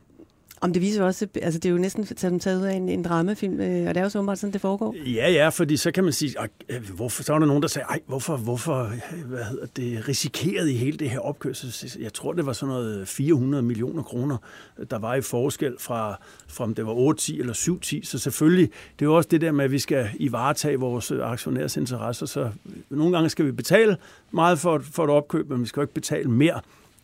[0.63, 3.03] Om det viser også, altså det er jo næsten som taget ud af en, en
[3.03, 4.95] dramafilm, øh, og det er jo så åbenbart sådan, det foregår.
[5.05, 6.35] Ja, ja, fordi så kan man sige,
[6.69, 8.91] øh, hvorfor, så var der nogen, der sagde, ej, hvorfor, hvorfor
[9.25, 11.55] hvad hedder det, risikerede I hele det her opkøb?
[11.99, 14.37] Jeg, tror, det var sådan noget øh, 400 millioner kroner,
[14.79, 18.05] øh, der var i forskel fra, fra om det var 8-10 eller 7-10.
[18.05, 18.69] Så selvfølgelig,
[18.99, 21.77] det er jo også det der med, at vi skal i varetage vores øh, aktionærs
[21.77, 22.25] interesser.
[22.25, 22.49] Så
[22.89, 23.97] nogle gange skal vi betale
[24.31, 26.61] meget for, for et opkøb, men vi skal jo ikke betale mere,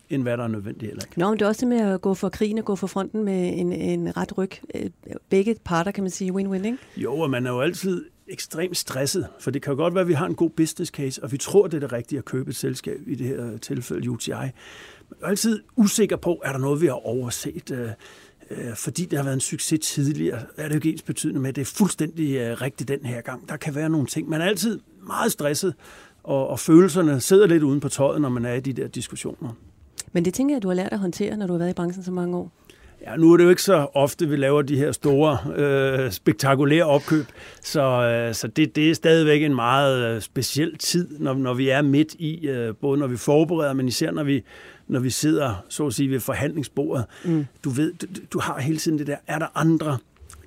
[0.09, 1.19] end hvad der er nødvendigt heller ikke.
[1.19, 3.23] Nå, men det er også det med at gå for krigen og gå for fronten
[3.23, 4.51] med en, en ret ryg.
[4.75, 4.89] Øh,
[5.29, 6.77] Begge parter, kan man sige, win-win, ikke?
[6.97, 10.07] Jo, og man er jo altid ekstremt stresset, for det kan jo godt være, at
[10.07, 12.49] vi har en god business case, og vi tror, det er det rigtige at købe
[12.49, 14.31] et selskab, i det her tilfælde UTI.
[14.31, 14.51] Man
[15.21, 17.89] er altid usikker på, er der noget, vi har overset, øh,
[18.51, 21.49] øh, fordi det har været en succes tidligere, er det jo ikke ens betydende med,
[21.49, 23.49] at det er fuldstændig rigtigt den her gang.
[23.49, 24.29] Der kan være nogle ting.
[24.29, 25.73] Man er altid meget stresset,
[26.23, 29.49] og, og følelserne sidder lidt uden på tøjet, når man er i de der diskussioner.
[30.17, 32.03] Men det tænker jeg, du har lært at håndtere, når du har været i branchen
[32.03, 32.51] så mange år.
[33.01, 36.83] Ja, nu er det jo ikke så ofte, vi laver de her store, øh, spektakulære
[36.83, 37.25] opkøb,
[37.61, 41.69] så, øh, så det, det er stadigvæk en meget øh, speciel tid, når, når vi
[41.69, 44.43] er midt i, øh, både når vi forbereder, men især når vi,
[44.87, 47.05] når vi sidder, så at sige, ved forhandlingsbordet.
[47.25, 47.45] Mm.
[47.63, 49.97] Du ved, du, du har hele tiden det der, er der andre?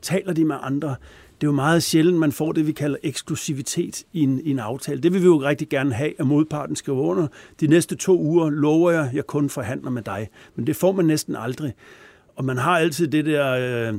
[0.02, 0.94] Taler de med andre?
[1.40, 4.58] Det er jo meget sjældent, man får det, vi kalder eksklusivitet i en, i en
[4.58, 5.00] aftale.
[5.00, 7.26] Det vil vi jo rigtig gerne have, at modparten skal under.
[7.60, 10.28] De næste to uger lover jeg, jeg kun forhandler med dig.
[10.56, 11.74] Men det får man næsten aldrig.
[12.36, 13.98] Og man har altid det der, øh,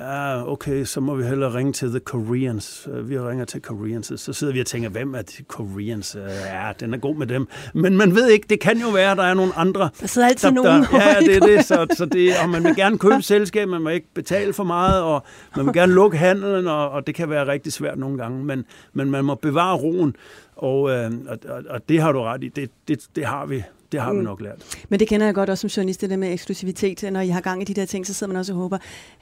[0.00, 2.88] ja, okay, så må vi hellere ringe til The Koreans.
[2.92, 6.14] Øh, Vi ringer til Koreans, så sidder vi og tænker, hvem er de Koreans?
[6.14, 7.48] Øh, Ja, den er god med dem.
[7.74, 9.90] Men man ved ikke, det kan jo være, at der er nogle andre.
[10.00, 11.64] Der sidder altid nogen der, Ja, det er det.
[11.64, 15.02] Så, så det, og man vil gerne købe selskab, man må ikke betale for meget,
[15.02, 15.24] og
[15.56, 18.44] man vil gerne lukke handelen, og, og det kan være rigtig svært nogle gange.
[18.44, 20.16] Men, men man må bevare roen,
[20.56, 22.48] og, øh, og, og, og det har du ret i.
[22.48, 23.62] Det, det, det har vi.
[23.92, 24.78] Det har vi nok lært.
[24.88, 27.12] Men det kender jeg godt også som journalist, det der med eksklusivitet.
[27.12, 28.78] Når I har gang i de der ting, så sidder man også og håber,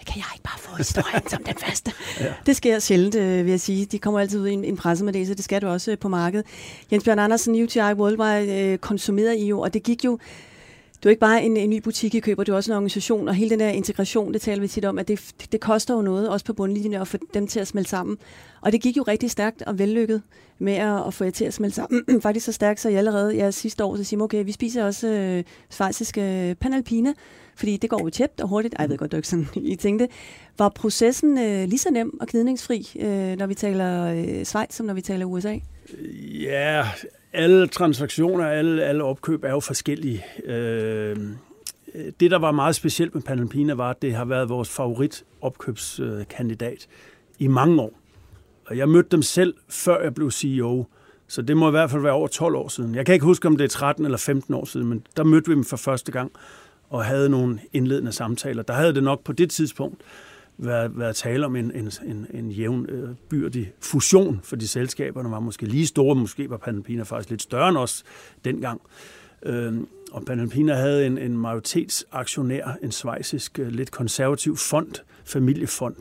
[0.07, 1.93] kan jeg ikke bare få historien som den første.
[2.21, 2.35] ja.
[2.47, 3.87] Det sker sjældent, øh, vil jeg sige.
[3.87, 6.47] De kommer altid ud i en, en pressemeddelelse, det skal du også øh, på markedet.
[6.93, 10.19] Jens Bjørn Andersen, UTI Worldwide, øh, konsumerede I jo, og det gik jo
[11.07, 12.77] det er jo ikke bare en, en ny butik, I køber, det er også en
[12.77, 15.95] organisation, og hele den der integration, det taler vi tit om, at det, det koster
[15.95, 18.19] jo noget, også på bundlinjen, at få dem til at smelte sammen.
[18.61, 20.23] Og det gik jo rigtig stærkt og vellykket
[20.59, 22.05] med at, at få jer til at smelte sammen.
[22.23, 25.09] Faktisk så stærkt, så I allerede ja, sidste år, så siger okay, vi spiser også
[25.09, 27.13] øh, svejsiske øh, panalpina,
[27.57, 28.75] fordi det går jo tæt og hurtigt.
[28.75, 30.09] Ej, jeg ved godt, det ikke sådan, I tænkte.
[30.59, 34.87] Var processen øh, lige så nem og gnidningsfri, øh, når vi taler øh, Schweiz, som
[34.87, 35.59] når vi taler USA?
[36.41, 36.87] Ja,
[37.37, 40.25] alle transaktioner, alle, alle opkøb er jo forskellige.
[40.45, 41.17] Øh,
[42.21, 46.87] det, der var meget specielt med Panalpina, var, at det har været vores favorit opkøbskandidat
[46.91, 47.93] øh, i mange år.
[48.67, 50.85] Og jeg mødte dem selv, før jeg blev CEO.
[51.29, 52.95] Så det må i hvert fald være over 12 år siden.
[52.95, 55.49] Jeg kan ikke huske, om det er 13 eller 15 år siden, men der mødte
[55.49, 56.33] vi dem for første gang
[56.91, 58.63] og havde nogle indledende samtaler.
[58.63, 60.03] Der havde det nok på det tidspunkt
[60.59, 65.41] været, været tale om en, en, en, en jævn øh, byrdig fusion, fordi selskaberne var
[65.41, 68.05] måske lige store, måske var Panalpina faktisk lidt større end os
[68.45, 68.81] dengang.
[69.43, 69.75] Øh,
[70.13, 74.93] og Panalpina havde en, en majoritetsaktionær, en svejsisk, øh, lidt konservativ fond,
[75.25, 75.97] familiefond,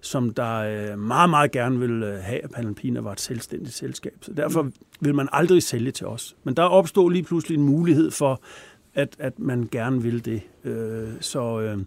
[0.00, 4.14] som der øh, meget, meget gerne ville øh, have, at Panalpina var et selvstændigt selskab.
[4.20, 6.36] Så derfor vil man aldrig sælge til os.
[6.44, 8.42] Men der opstod lige pludselig en mulighed for,
[8.94, 10.42] at, at man gerne ville det.
[10.64, 11.78] Øh, så, øh,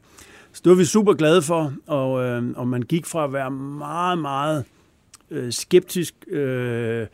[0.53, 3.51] så det var vi super glade for, og, øh, og man gik fra at være
[3.51, 4.65] meget, meget
[5.31, 7.07] øh, skeptisk, øh,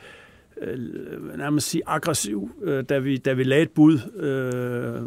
[0.61, 5.01] øh, nærmest sige aggressiv, øh, da, vi, da vi lagde et bud, øh,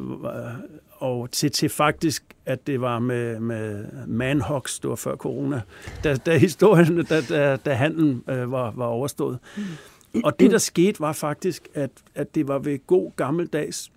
[0.91, 5.61] og til, til faktisk, at det var med, med manhawks, det var før corona,
[6.05, 9.39] da, da historien, da, da, da handlen øh, var, var overstået.
[9.57, 10.25] Mm.
[10.25, 13.93] Og det, der skete, var faktisk, at, at det var ved god gammeldags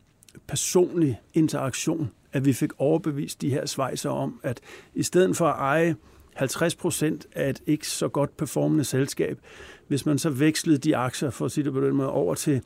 [0.47, 4.59] personlig interaktion, at vi fik overbevist de her svejser om, at
[4.93, 5.95] i stedet for at eje
[6.35, 9.39] 50 procent af et ikke så godt performende selskab,
[9.87, 12.61] hvis man så vekslede de aktier, for at sige det på den måde, over til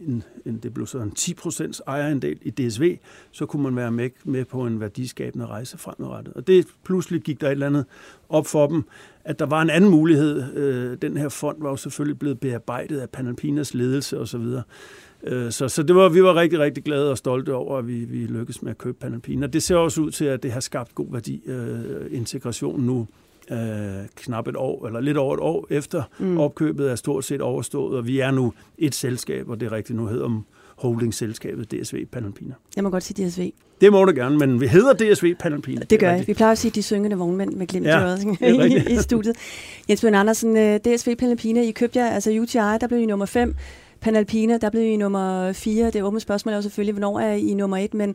[0.00, 2.96] en, en, det blev så en 10 procents ejerandel i DSV,
[3.30, 6.34] så kunne man være med, med på en værdiskabende rejse fremadrettet.
[6.34, 7.84] Og det pludselig gik der et eller andet
[8.28, 8.84] op for dem,
[9.24, 10.54] at der var en anden mulighed.
[10.54, 14.46] Øh, den her fond var jo selvfølgelig blevet bearbejdet af Panalpinas ledelse osv.,
[15.50, 18.26] så, så det var, vi var rigtig, rigtig glade og stolte over, at vi, vi
[18.26, 19.46] lykkedes med at købe Panalpina.
[19.46, 23.06] Det ser også ud til, at det har skabt god værdi, øh, integration nu,
[23.50, 23.58] øh,
[24.14, 26.38] knap et år, eller lidt over et år efter mm.
[26.38, 29.98] opkøbet er stort set overstået, og vi er nu et selskab, og det er rigtigt
[29.98, 30.42] nu hedder
[30.76, 32.54] holdingselskabet DSV Panalpina.
[32.76, 33.52] Jeg må godt sige DSV.
[33.80, 35.82] Det må du gerne, men vi hedder DSV Panalpina.
[35.90, 36.26] Det gør jeg.
[36.26, 39.36] Vi plejer at sige de syngende vognmænd med glimt ja, i, i studiet.
[39.88, 43.26] Jens Bjørn Andersen, øh, DSV Panalpina, I købte jer, altså UTI, der blev I nummer
[43.26, 43.54] 5.
[44.02, 45.90] Panalpina, der blev I nummer 4.
[45.90, 48.14] Det åbne spørgsmål er jo selvfølgelig, hvornår er I nummer 1, men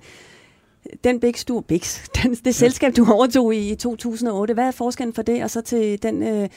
[1.04, 2.52] den Bix, du, Bix, den, det ja.
[2.52, 6.24] selskab, du overtog i, i 2008, hvad er forskellen for det, og så til den,
[6.24, 6.50] øh,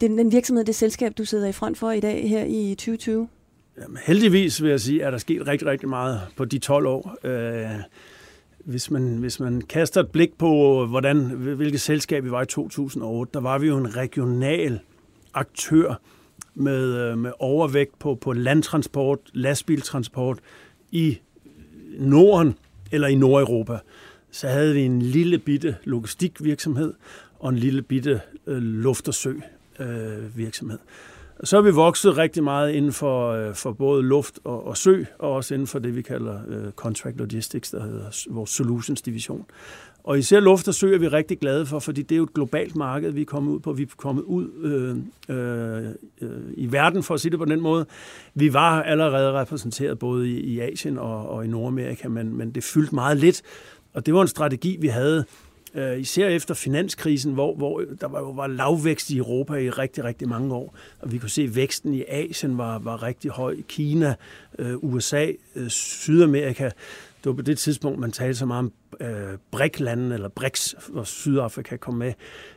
[0.00, 3.28] den, den virksomhed, det selskab, du sidder i front for i dag her i 2020?
[3.82, 7.16] Jamen, heldigvis vil jeg sige, at der sket rigtig, rigtig meget på de 12 år.
[7.24, 7.66] Øh,
[8.58, 13.30] hvis man, hvis man kaster et blik på, hvordan, hvilket selskab vi var i 2008,
[13.34, 14.80] der var vi jo en regional
[15.34, 16.00] aktør,
[16.54, 20.38] med, øh, med overvægt på, på landtransport, lastbiltransport
[20.90, 21.18] i
[21.98, 22.54] Norden
[22.92, 23.78] eller i Nordeuropa.
[24.30, 26.94] Så havde vi en lille bitte logistikvirksomhed
[27.38, 30.78] og en lille bitte øh, luft- og søvirksomhed.
[30.78, 34.76] Øh, så er vi vokset rigtig meget inden for, øh, for både luft og, og
[34.76, 39.02] sø, og også inden for det, vi kalder øh, Contract Logistics, der hedder vores Solutions
[39.02, 39.44] Division.
[40.04, 42.34] Og især luft og sø er vi rigtig glade for, fordi det er jo et
[42.34, 43.72] globalt marked, vi er kommet ud på.
[43.72, 44.96] Vi er kommet ud øh,
[45.36, 45.84] øh,
[46.20, 47.86] øh, i verden, for at sige det på den måde.
[48.34, 52.64] Vi var allerede repræsenteret både i, i Asien og, og i Nordamerika, men, men det
[52.64, 53.42] fyldte meget lidt.
[53.94, 55.24] Og det var en strategi, vi havde,
[55.74, 60.28] øh, især efter finanskrisen, hvor, hvor der var, var lavvækst i Europa i rigtig, rigtig
[60.28, 60.74] mange år.
[61.00, 63.56] Og vi kunne se, at væksten i Asien var, var rigtig høj.
[63.68, 64.14] Kina,
[64.58, 66.70] øh, USA, øh, Sydamerika
[67.24, 71.02] det var på det tidspunkt, man talte så meget om øh, BRIC-landene, eller BRICS, hvor
[71.02, 72.12] Sydafrika kom med.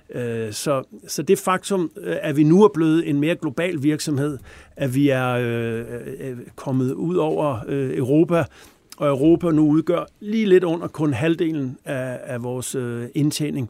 [0.09, 4.37] Øh, så, så det faktum, øh, at vi nu er blevet en mere global virksomhed,
[4.75, 5.85] at vi er øh,
[6.19, 8.43] øh, kommet ud over øh, Europa,
[8.97, 13.69] og Europa nu udgør lige lidt under kun halvdelen af, af vores øh, indtjening.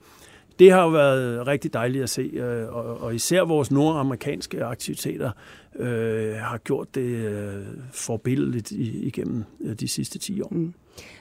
[0.59, 5.31] Det har jo været rigtig dejligt at se, øh, og, og især vores nordamerikanske aktiviteter
[5.79, 7.53] øh, har gjort det øh,
[7.91, 10.49] forbilledeligt igennem øh, de sidste 10 år.
[10.51, 10.73] Mm.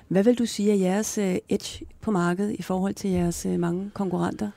[0.08, 3.60] Hvad vil du sige er jeres øh, edge på markedet i forhold til jeres øh,
[3.60, 4.50] mange konkurrenter?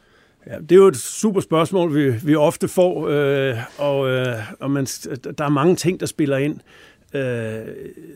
[0.47, 4.71] Ja, det er jo et super spørgsmål, vi, vi ofte får, øh, og, øh, og
[4.71, 4.85] man,
[5.37, 6.59] der er mange ting, der spiller ind.
[7.13, 7.61] Øh,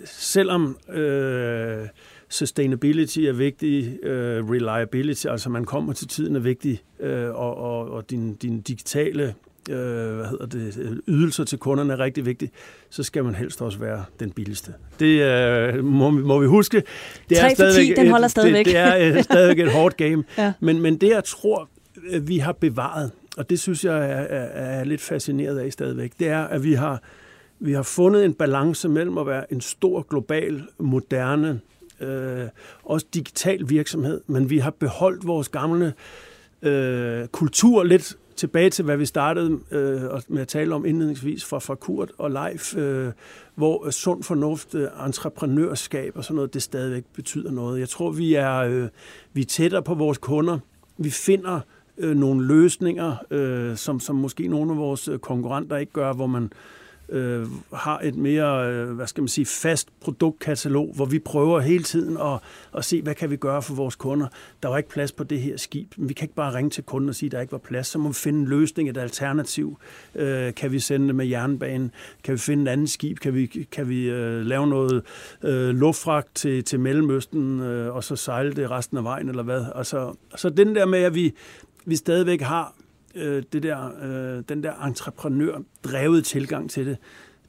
[0.05, 1.87] selvom øh,
[2.33, 4.09] sustainability er vigtig, uh,
[4.51, 9.33] reliability, altså man kommer til tiden er vigtig, uh, og, og, og din, din digitale
[9.69, 12.51] uh, hvad hedder det, ydelser til kunderne er rigtig vigtigt,
[12.89, 14.73] så skal man helst også være den billigste.
[14.99, 16.83] Det uh, må, må vi huske.
[17.29, 18.65] Det er 3 stadigvæk 10, den holder stadigvæk.
[18.65, 20.23] Det, det er uh, stadigvæk et hårdt game.
[20.37, 20.53] ja.
[20.59, 21.69] men, men det, jeg tror,
[22.21, 26.27] vi har bevaret, og det synes jeg er, er, er lidt fascineret af stadigvæk, det
[26.27, 27.01] er, at vi har,
[27.63, 31.59] vi har fundet en balance mellem at være en stor, global, moderne,
[31.99, 32.47] øh,
[32.83, 35.93] også digital virksomhed, men vi har beholdt vores gamle
[36.61, 41.59] øh, kultur lidt tilbage til, hvad vi startede øh, med at tale om indledningsvis fra,
[41.59, 43.11] fra Kurt og Leif, øh,
[43.55, 47.79] hvor øh, sund fornuft, øh, entreprenørskab og sådan noget, det stadigvæk betyder noget.
[47.79, 48.87] Jeg tror, vi er, øh,
[49.33, 50.59] vi er tættere på vores kunder.
[50.97, 51.59] Vi finder
[51.97, 56.27] øh, nogle løsninger, øh, som, som måske nogle af vores øh, konkurrenter ikke gør, hvor
[56.27, 56.49] man øh,
[57.09, 61.83] Øh, har et mere, øh, hvad skal man sige, fast produktkatalog, hvor vi prøver hele
[61.83, 62.39] tiden at,
[62.77, 64.27] at se, hvad kan vi gøre for vores kunder.
[64.63, 65.93] Der var ikke plads på det her skib.
[65.97, 67.87] Men vi kan ikke bare ringe til kunden og sige, at der ikke var plads.
[67.87, 69.77] Så må vi finde en løsning, et alternativ.
[70.15, 71.91] Øh, kan vi sende det med jernbanen?
[72.23, 73.19] Kan vi finde et andet skib?
[73.19, 75.03] Kan vi, kan vi øh, lave noget
[75.43, 79.65] øh, luftfragt til, til Mellemøsten, øh, og så sejle det resten af vejen, eller hvad?
[79.75, 81.33] Altså, så den der med, at vi,
[81.85, 82.75] vi stadigvæk har
[83.15, 86.97] øh, det der, øh, den der entreprenør-drevet tilgang til det,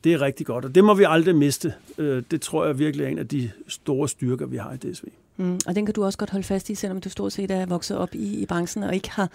[0.05, 1.75] det er rigtig godt, og det må vi aldrig miste.
[1.99, 5.05] Øh, det tror jeg virkelig er en af de store styrker, vi har i DSV.
[5.37, 7.67] Mm, og den kan du også godt holde fast i, selvom du stort set er
[7.67, 9.31] vokset op i, i branchen og ikke har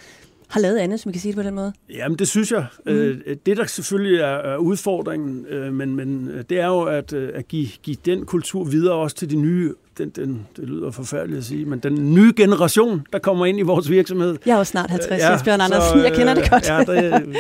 [0.49, 1.73] har lavet andet, som vi kan sige det på den måde?
[1.89, 2.65] Jamen, det synes jeg.
[2.85, 3.21] Mm.
[3.45, 7.97] Det, der selvfølgelig er udfordringen, øh, men, men det er jo at, at give, give
[8.05, 11.79] den kultur videre også til de nye den, den, det lyder forfærdeligt at sige, men
[11.79, 14.38] den nye generation, der kommer ind i vores virksomhed.
[14.45, 16.67] Jeg er jo snart 50, ja, Bjørn Andersen, jeg kender det godt.
[16.67, 17.35] Ja, det,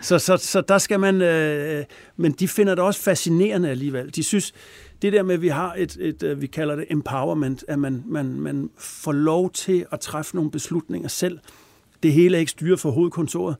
[0.00, 1.84] så, så, så der skal man, øh,
[2.16, 4.14] men de finder det også fascinerende alligevel.
[4.14, 4.52] De synes,
[5.02, 8.02] det der med, at vi har et, et, øh, vi kalder det empowerment, at man,
[8.06, 11.38] man, man får lov til at træffe nogle beslutninger selv.
[12.02, 13.56] Det hele er ikke styret for hovedkontoret.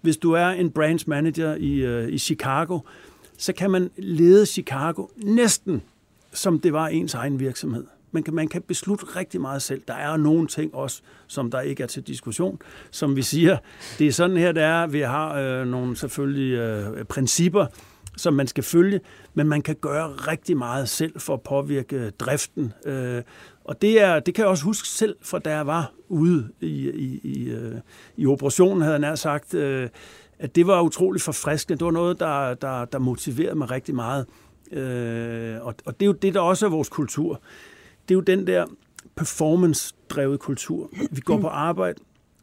[0.00, 2.80] Hvis du er en branch manager i, øh, i Chicago,
[3.38, 5.82] så kan man lede Chicago næsten
[6.38, 7.84] som det var ens egen virksomhed.
[8.12, 9.82] Man kan, man kan beslutte rigtig meget selv.
[9.88, 12.58] Der er nogle ting også, som der ikke er til diskussion.
[12.90, 13.56] Som vi siger,
[13.98, 14.86] det er sådan her, det er.
[14.86, 17.66] Vi har øh, nogle selvfølgelig øh, principper,
[18.16, 19.00] som man skal følge,
[19.34, 22.72] men man kan gøre rigtig meget selv for at påvirke øh, driften.
[22.86, 23.22] Øh,
[23.64, 26.90] og det, er, det kan jeg også huske selv, fra da jeg var ude i,
[26.90, 27.74] i, i, øh,
[28.16, 29.88] i operationen, havde jeg nær sagt, øh,
[30.38, 31.78] at det var utroligt forfriskende.
[31.78, 34.26] Det var noget, der, der, der motiverede mig rigtig meget.
[34.72, 37.40] Øh, og, og det er jo det, der også er vores kultur.
[38.08, 38.66] Det er jo den der
[39.14, 40.90] performance-drevet kultur.
[41.10, 41.98] Vi går på arbejde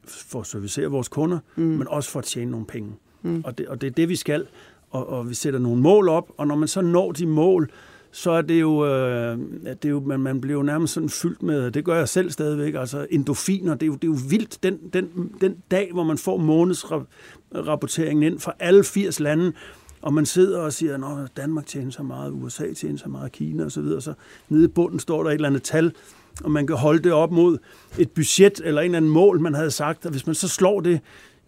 [0.08, 1.64] for at servicere vores kunder, mm.
[1.64, 2.92] men også for at tjene nogle penge.
[3.22, 3.42] Mm.
[3.46, 4.48] Og, det, og det er det, vi skal.
[4.92, 7.72] Og, og vi sætter nogle mål op, og når man så når de mål,
[8.12, 11.44] så er det jo, øh, det er jo man, man bliver jo nærmest sådan fyldt
[11.44, 14.64] med, det gør jeg selv stadigvæk, altså endofiner, det er jo, det er jo vildt,
[14.64, 19.54] den, den, den dag, hvor man får månedsrapporteringen ind fra alle 80 lande,
[20.02, 23.64] og man sidder og siger, at Danmark tjener så meget, USA tjener så meget, Kina
[23.64, 24.02] osv., så, videre.
[24.02, 24.14] så
[24.50, 25.94] nede i bunden står der et eller andet tal,
[26.44, 27.58] og man kan holde det op mod
[27.98, 30.82] et budget eller en eller anden mål, man havde sagt, og hvis man så slår
[30.82, 31.00] det,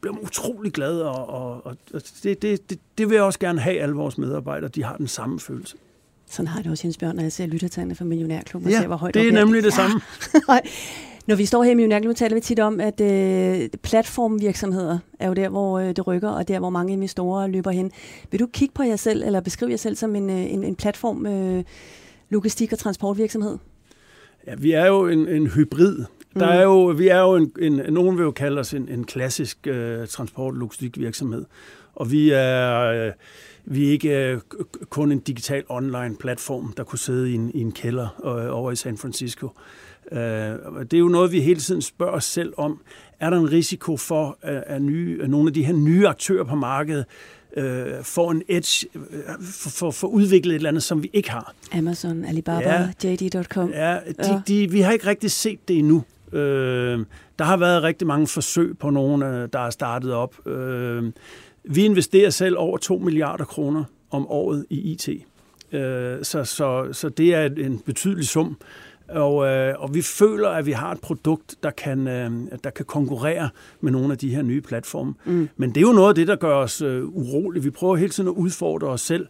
[0.01, 3.59] bliver man utrolig glad, og, og, og det, det, det, det vil jeg også gerne
[3.59, 5.77] have, alle vores medarbejdere, de har den samme følelse.
[6.29, 8.87] Sådan har det også Jens Bjørn, når jeg ser lyttertallene fra Millionærklubben, og ja, ser,
[8.87, 10.01] hvor højt det er nemlig det samme.
[11.27, 15.33] Når vi står her i Millionærklubben, taler vi tit om, at øh, platformvirksomheder er jo
[15.33, 17.91] der, hvor øh, det rykker, og der, hvor mange investorer løber hen.
[18.31, 20.75] Vil du kigge på jer selv, eller beskrive jer selv som en, øh, en, en
[20.75, 21.63] platform, øh,
[22.29, 23.57] logistik- og transportvirksomhed?
[24.47, 25.97] Ja, vi er jo en, en hybrid.
[26.39, 26.57] Der mm.
[26.57, 29.67] er jo, vi er jo en, en, nogen vil jo kalde os en, en klassisk
[29.67, 31.45] øh, transport- og logistikvirksomhed.
[31.95, 33.11] Og vi er, øh,
[33.69, 34.39] vi er ikke øh,
[34.89, 38.71] kun en digital online platform, der kunne sidde i en, i en kælder øh, over
[38.71, 39.49] i San Francisco.
[40.11, 42.81] Øh, det er jo noget, vi hele tiden spørger os selv om.
[43.19, 46.55] Er der en risiko for, at, nye, at nogle af de her nye aktører på
[46.55, 47.05] markedet
[47.57, 49.01] øh, får en edge, øh,
[49.41, 51.53] for, for, for udviklet et eller andet, som vi ikke har?
[51.73, 53.69] Amazon, Alibaba, ja, JD.com.
[53.69, 54.41] Ja, de.
[54.47, 56.03] De, vi har ikke rigtig set det endnu.
[56.31, 57.05] Øh,
[57.39, 60.47] der har været rigtig mange forsøg på nogen, der er startet op.
[60.47, 61.11] Øh,
[61.69, 65.09] vi investerer selv over 2 milliarder kroner om året i IT.
[65.71, 68.57] Øh, så, så, så det er en betydelig sum.
[69.09, 72.31] Og, øh, og vi føler, at vi har et produkt, der kan, øh,
[72.63, 73.49] der kan konkurrere
[73.81, 75.13] med nogle af de her nye platforme.
[75.25, 75.49] Mm.
[75.57, 77.63] Men det er jo noget af det, der gør os øh, urolige.
[77.63, 79.27] Vi prøver hele tiden at udfordre os selv.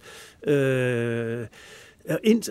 [0.48, 1.46] Øh,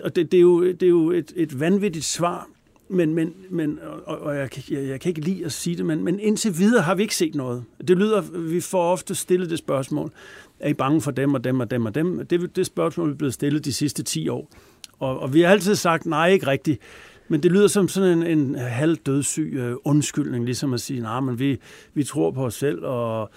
[0.03, 2.47] og det, det er jo, det er jo et, et vanvittigt svar,
[2.89, 6.03] men, men, men og, og jeg, jeg, jeg kan ikke lide at sige det, men,
[6.03, 7.63] men indtil videre har vi ikke set noget.
[7.87, 10.11] Det lyder, vi får ofte stillet det spørgsmål,
[10.59, 12.27] er I bange for dem og dem og dem og dem?
[12.27, 14.51] Det, det spørgsmål er blevet stillet de sidste 10 år.
[14.99, 16.81] Og, og vi har altid sagt, nej, ikke rigtigt.
[17.27, 21.39] Men det lyder som sådan en, en halvdødssyg øh, undskyldning, ligesom at sige, nej, men
[21.39, 21.57] vi,
[21.93, 23.29] vi tror på os selv, og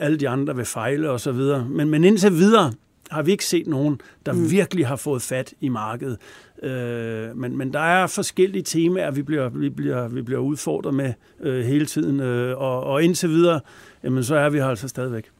[0.00, 1.68] alle de andre vil fejle og så videre.
[1.68, 2.72] Men, men indtil videre
[3.12, 4.50] har vi ikke set nogen, der mm.
[4.50, 6.18] virkelig har fået fat i markedet.
[6.62, 11.12] Øh, men, men der er forskellige temaer, vi bliver, vi bliver, vi bliver udfordret med
[11.40, 13.60] øh, hele tiden, øh, og, og indtil videre,
[14.04, 15.30] jamen, så er vi her altså stadigvæk.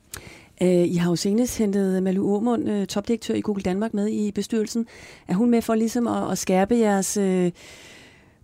[0.62, 4.30] Øh, I har jo senest hentet Malu Aumund, øh, topdirektør i Google Danmark, med i
[4.30, 4.86] bestyrelsen.
[5.28, 7.50] Er hun med for ligesom at, at skærpe jeres øh,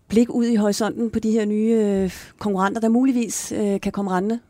[0.08, 4.10] blik ud i horisonten på de her nye øh, konkurrenter, der muligvis øh, kan komme
[4.10, 4.40] rendende?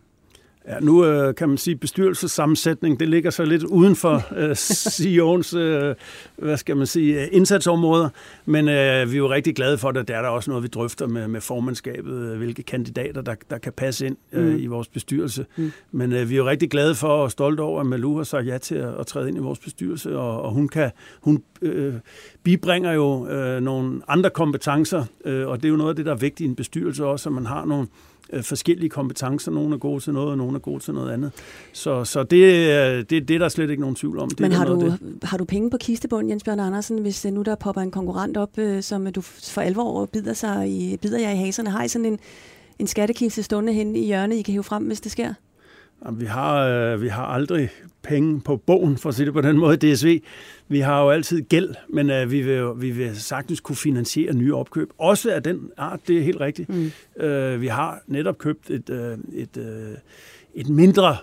[0.68, 5.56] Ja, nu øh, kan man sige, bestyrelsessammensætning, det ligger så lidt uden for øh, CEO'ens,
[5.56, 5.94] øh,
[6.36, 8.08] hvad skal man sige, øh, indsatsområder,
[8.46, 10.08] men øh, vi er jo rigtig glade for det.
[10.08, 13.58] Det er der også noget, vi drøfter med, med formandskabet, øh, hvilke kandidater, der, der
[13.58, 14.58] kan passe ind øh, mm.
[14.58, 15.46] i vores bestyrelse.
[15.56, 15.72] Mm.
[15.92, 18.46] Men øh, vi er jo rigtig glade for og stolte over, at Malou har sagt
[18.46, 20.90] ja til at, at træde ind i vores bestyrelse, og, og hun kan,
[21.20, 21.94] hun øh,
[22.42, 26.12] bibringer jo øh, nogle andre kompetencer, øh, og det er jo noget af det, der
[26.12, 27.86] er vigtigt i en bestyrelse også, at man har nogle
[28.32, 29.52] øh, forskellige kompetencer.
[29.52, 31.32] Nogle er gode til noget, og nogle er gode til noget andet.
[31.72, 34.28] Så, så det, det, det er der slet ikke nogen tvivl om.
[34.28, 34.98] Det Men har du, det.
[35.22, 38.58] har du penge på kistebund, Jens Bjørn Andersen, hvis nu der popper en konkurrent op,
[38.58, 41.70] øh, som du for alvor bider, sig i, bider jer i haserne?
[41.70, 42.18] Har I sådan en,
[42.78, 45.34] en skattekiste stående hen i hjørnet, I kan hive frem, hvis det sker?
[46.12, 47.70] Vi har, øh, vi har aldrig
[48.02, 50.20] penge på bogen, for at sige det på den måde, DSV.
[50.68, 54.54] Vi har jo altid gæld, men øh, vi, vil, vi vil sagtens kunne finansiere nye
[54.54, 54.90] opkøb.
[54.98, 56.68] Også af den art, det er helt rigtigt.
[56.68, 56.90] Mm.
[57.24, 59.96] Øh, vi har netop købt et, øh, et, øh,
[60.54, 61.16] et mindre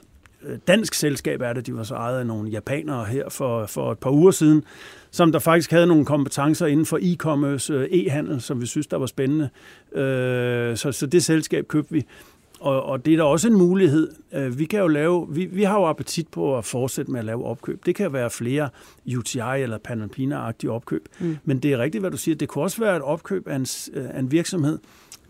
[0.43, 1.67] øh, dansk selskab er det.
[1.67, 4.63] De var så ejet af nogle japanere her for, for et par uger siden,
[5.11, 8.97] som der faktisk havde nogle kompetencer inden for e-commerce, øh, e-handel, som vi synes, der
[8.97, 9.49] var spændende.
[9.95, 12.05] Øh, så, så det selskab købte vi.
[12.59, 14.11] Og, og det er da også en mulighed.
[14.33, 17.25] Øh, vi kan jo lave, vi, vi har jo appetit på at fortsætte med at
[17.25, 17.85] lave opkøb.
[17.85, 18.69] Det kan være flere
[19.17, 21.09] UTI eller Panalpina-agtige opkøb.
[21.19, 21.37] Mm.
[21.43, 22.35] Men det er rigtigt, hvad du siger.
[22.35, 24.79] Det kunne også være et opkøb af en, af en virksomhed,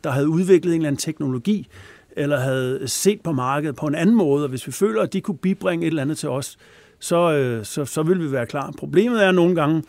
[0.03, 1.67] der havde udviklet en eller anden teknologi,
[2.11, 5.21] eller havde set på markedet på en anden måde, og hvis vi føler, at de
[5.21, 6.57] kunne bibringe et eller andet til os,
[6.99, 8.73] så, øh, så, så vil vi være klar.
[8.77, 9.83] Problemet er nogle gange,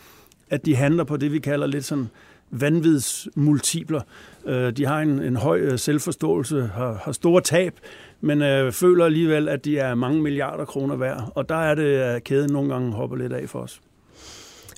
[0.51, 2.09] at de handler på det, vi kalder lidt sådan
[2.51, 4.01] vanvidsmultipler.
[4.47, 7.75] Øh, de har en, en høj øh, selvforståelse, har, har store tab,
[8.21, 11.33] men øh, føler alligevel, at de er mange milliarder kroner værd.
[11.35, 13.81] Og der er det, at kæden nogle gange hopper lidt af for os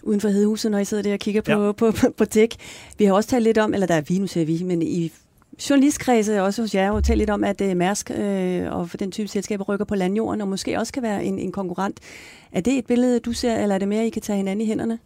[0.02, 1.72] uden for Hedehuset, når I sidder der og kigger på, ja.
[1.72, 2.58] på, på, på tech.
[2.98, 5.12] Vi har også talt lidt om, eller der er vi, nu siger vi, men i
[5.70, 9.12] journalistkredse også hos jer jo talt lidt om, at uh, Mærsk øh, og for den
[9.12, 12.00] type selskaber rykker på landjorden, og måske også kan være en, en konkurrent.
[12.52, 14.66] Er det et billede, du ser, eller er det mere, I kan tage hinanden i
[14.66, 14.98] hænderne?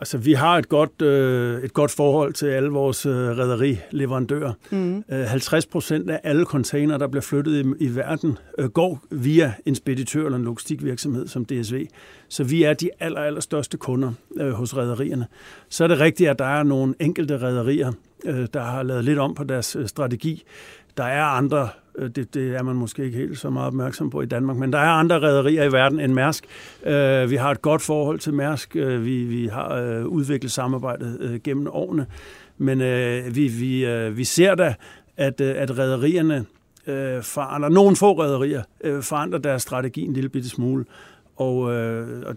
[0.00, 4.52] Altså, vi har et godt, øh, et godt forhold til alle vores øh, rædderileverandører.
[4.70, 5.04] Mm.
[5.12, 9.54] Øh, 50 procent af alle container, der bliver flyttet i, i verden, øh, går via
[9.66, 11.86] en speditør eller en logistikvirksomhed som DSV.
[12.28, 15.26] Så vi er de aller, aller største kunder øh, hos rædderierne.
[15.68, 17.92] Så er det rigtigt, at der er nogle enkelte rædderier,
[18.24, 20.42] øh, der har lavet lidt om på deres øh, strategi.
[20.96, 24.20] Der er andre Øh, det, det er man måske ikke helt så meget opmærksom på
[24.20, 26.44] i Danmark, men der er andre rædderier i verden end Mærsk.
[26.86, 28.76] Øh, vi har et godt forhold til Mærsk.
[28.76, 32.06] Øh, vi, vi har udviklet samarbejdet gennem årene.
[32.58, 32.78] Men
[33.34, 34.74] vi, vi, vi ser da,
[35.16, 36.44] at, at rædderierne
[37.22, 38.62] forandrer, nogle få rædderier
[39.00, 40.84] forandrer deres strategi en lille bitte smule.
[41.40, 42.36] Og, øh, og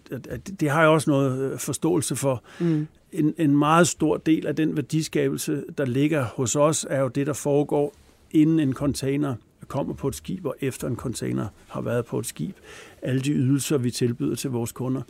[0.60, 2.44] det har jeg også noget forståelse for.
[2.60, 2.88] Mm.
[3.12, 7.28] En, en meget stor del af den værdiskabelse, der ligger hos os, er jo det,
[7.28, 7.94] der foregår
[8.32, 9.36] inden en container
[9.68, 12.56] kommer på et skib, og efter en container har været på et skib.
[13.02, 15.02] Alle de ydelser, vi tilbyder til vores kunder.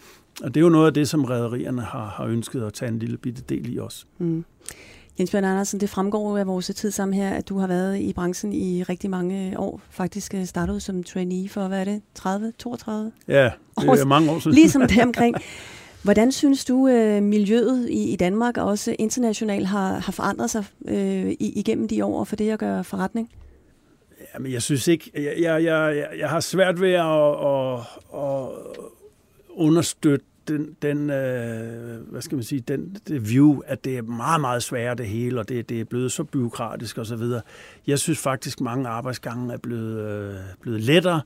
[0.44, 3.00] Og det er jo noget af det, som rædderierne har, har ønsket at tage en
[3.00, 4.08] lille bitte del i os.
[4.18, 4.46] Mm.
[5.20, 8.14] Jens Bjørn Andersen, det fremgår af vores tid sammen her, at du har været i
[8.14, 9.82] branchen i rigtig mange år.
[9.90, 13.12] Faktisk øh, startede som trainee for, hvad er det, 30, 32?
[13.28, 14.56] Ja, det er mange år siden.
[14.56, 15.36] Ligesom det omkring.
[16.04, 20.66] Hvordan synes du, øh, miljøet i, i Danmark og også internationalt har, har forandret sig
[20.88, 23.30] øh, igennem de år for det at gøre forretning?
[24.34, 27.06] Jamen, jeg synes ikke, jeg, jeg, jeg, jeg har svært ved at,
[27.46, 27.80] at,
[28.14, 28.50] at
[29.50, 34.42] understøtte den, den øh, hvad skal man sige, den det view, at det er meget,
[34.42, 37.42] meget sværere det hele, og det, det er blevet så byråkratisk og så videre.
[37.88, 41.22] Jeg synes faktisk, mange arbejdsgange er blevet, øh, blevet lettere.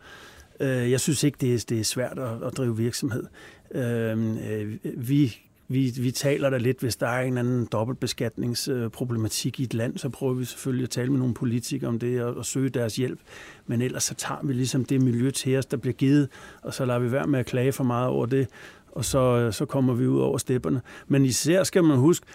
[0.60, 3.24] Øh, jeg synes ikke, det er, det er svært at, at drive virksomhed.
[3.72, 5.38] Øhm, øh, vi,
[5.68, 10.10] vi, vi taler da lidt, hvis der er en anden dobbeltbeskatningsproblematik i et land, så
[10.10, 13.20] prøver vi selvfølgelig at tale med nogle politikere om det og, og søge deres hjælp.
[13.68, 16.30] Men ellers så tager vi ligesom det miljø til os, der bliver givet,
[16.62, 18.48] og så lader vi være med at klage for meget over det,
[18.92, 20.82] og så, så kommer vi ud over stepperne.
[21.08, 22.26] Men især skal man huske,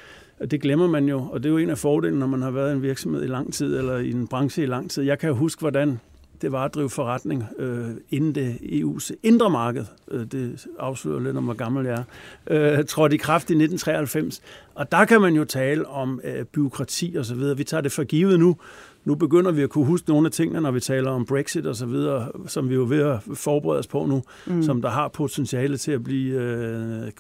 [0.41, 2.51] og det glemmer man jo, og det er jo en af fordelene, når man har
[2.51, 5.03] været i en virksomhed i lang tid, eller i en branche i lang tid.
[5.03, 5.99] Jeg kan huske, hvordan
[6.43, 11.37] det var at drive forretning øh, inden det EU's indre marked, øh, det afslører lidt
[11.37, 12.05] om, hvor gammel jeg
[12.47, 14.43] er, øh, trådte i kraft i 1993.
[14.75, 17.57] Og der kan man jo tale om øh, byråkrati og så videre.
[17.57, 18.57] Vi tager det for givet nu.
[19.05, 21.77] Nu begynder vi at kunne huske nogle af tingene, når vi taler om Brexit og
[21.77, 24.63] så videre, som vi jo er ved at forberede os på nu, mm.
[24.63, 27.13] som der har potentiale til at blive øh,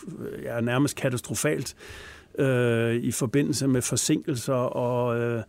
[0.43, 1.77] ja, nærmest katastrofalt
[2.39, 5.43] øh, i forbindelse med forsinkelser og, øh,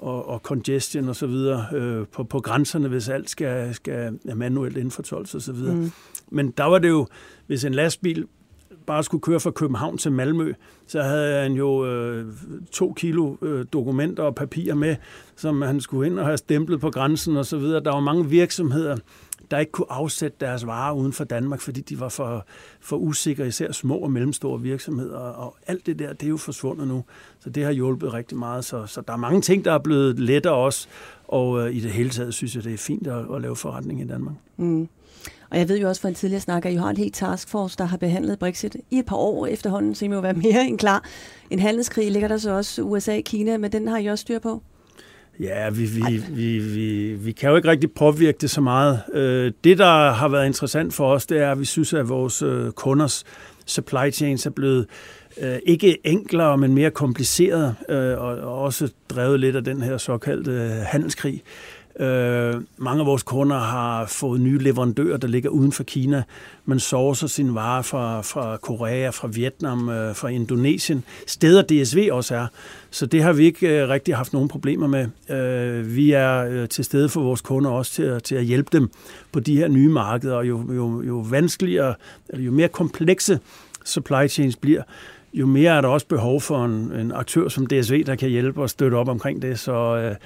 [0.00, 4.76] og, og congestion og så videre øh, på, på grænserne, hvis alt skal, skal manuelt
[4.76, 5.74] indfortolkes og så videre.
[5.74, 5.92] Mm.
[6.30, 7.06] Men der var det jo,
[7.46, 8.26] hvis en lastbil
[8.90, 10.52] bare skulle køre fra København til Malmø,
[10.86, 12.26] så havde han jo øh,
[12.72, 14.96] to kilo øh, dokumenter og papirer med,
[15.36, 17.84] som han skulle ind og have stemplet på grænsen og så videre.
[17.84, 18.96] Der var mange virksomheder,
[19.50, 22.46] der ikke kunne afsætte deres varer uden for Danmark, fordi de var for,
[22.80, 25.18] for usikre, især små og mellemstore virksomheder.
[25.18, 27.04] Og alt det der, det er jo forsvundet nu.
[27.40, 28.64] Så det har hjulpet rigtig meget.
[28.64, 30.88] Så, så der er mange ting, der er blevet lettere også.
[31.28, 34.00] Og øh, i det hele taget synes jeg, det er fint at, at lave forretning
[34.00, 34.34] i Danmark.
[34.56, 34.88] Mm.
[35.50, 37.78] Og jeg ved jo også fra en tidligere snak, at I har en helt taskforce,
[37.78, 40.66] der har behandlet Brexit i et par år efterhånden, så I må jo være mere
[40.66, 41.04] end klar.
[41.50, 44.38] En handelskrig ligger der så også USA og Kina, men den har I også styr
[44.38, 44.62] på?
[45.40, 49.02] Ja, vi, vi, vi, vi, vi kan jo ikke rigtig påvirke det så meget.
[49.12, 52.42] Øh, det, der har været interessant for os, det er, at vi synes, at vores
[52.42, 53.24] øh, kunders
[53.66, 54.86] supply chains er blevet
[55.40, 57.74] øh, ikke enklere, men mere kompliceret,
[58.18, 60.52] og også drevet lidt af den her såkaldte
[60.86, 61.42] handelskrig.
[62.00, 66.22] Øh, mange af vores kunder har fået nye leverandører, der ligger uden for Kina.
[66.64, 71.04] Man sourcer sine varer fra, fra Korea, fra Vietnam, øh, fra Indonesien.
[71.26, 72.46] Steder DSV også er.
[72.90, 75.06] Så det har vi ikke øh, rigtig haft nogen problemer med.
[75.36, 78.68] Øh, vi er øh, til stede for vores kunder også til at, til at hjælpe
[78.72, 78.90] dem
[79.32, 80.34] på de her nye markeder.
[80.34, 81.94] Og jo, jo, jo vanskeligere,
[82.28, 83.38] eller jo mere komplekse
[83.84, 84.82] supply chains bliver,
[85.32, 88.62] jo mere er der også behov for en, en aktør som DSV, der kan hjælpe
[88.62, 89.58] og støtte op omkring det.
[89.58, 90.16] Så, øh,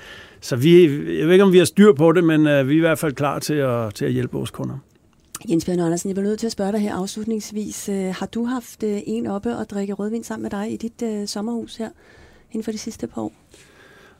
[0.45, 0.83] så vi,
[1.19, 2.99] jeg ved ikke, om vi har styr på det, men øh, vi er i hvert
[2.99, 4.79] fald klar til at, til at hjælpe vores kunder.
[5.49, 7.89] Jens Bjørn Andersen, jeg bliver nødt til at spørge dig her afslutningsvis.
[7.89, 11.03] Øh, har du haft øh, en oppe og drikke rødvin sammen med dig i dit
[11.03, 11.89] øh, sommerhus her
[12.51, 13.33] inden for de sidste par år?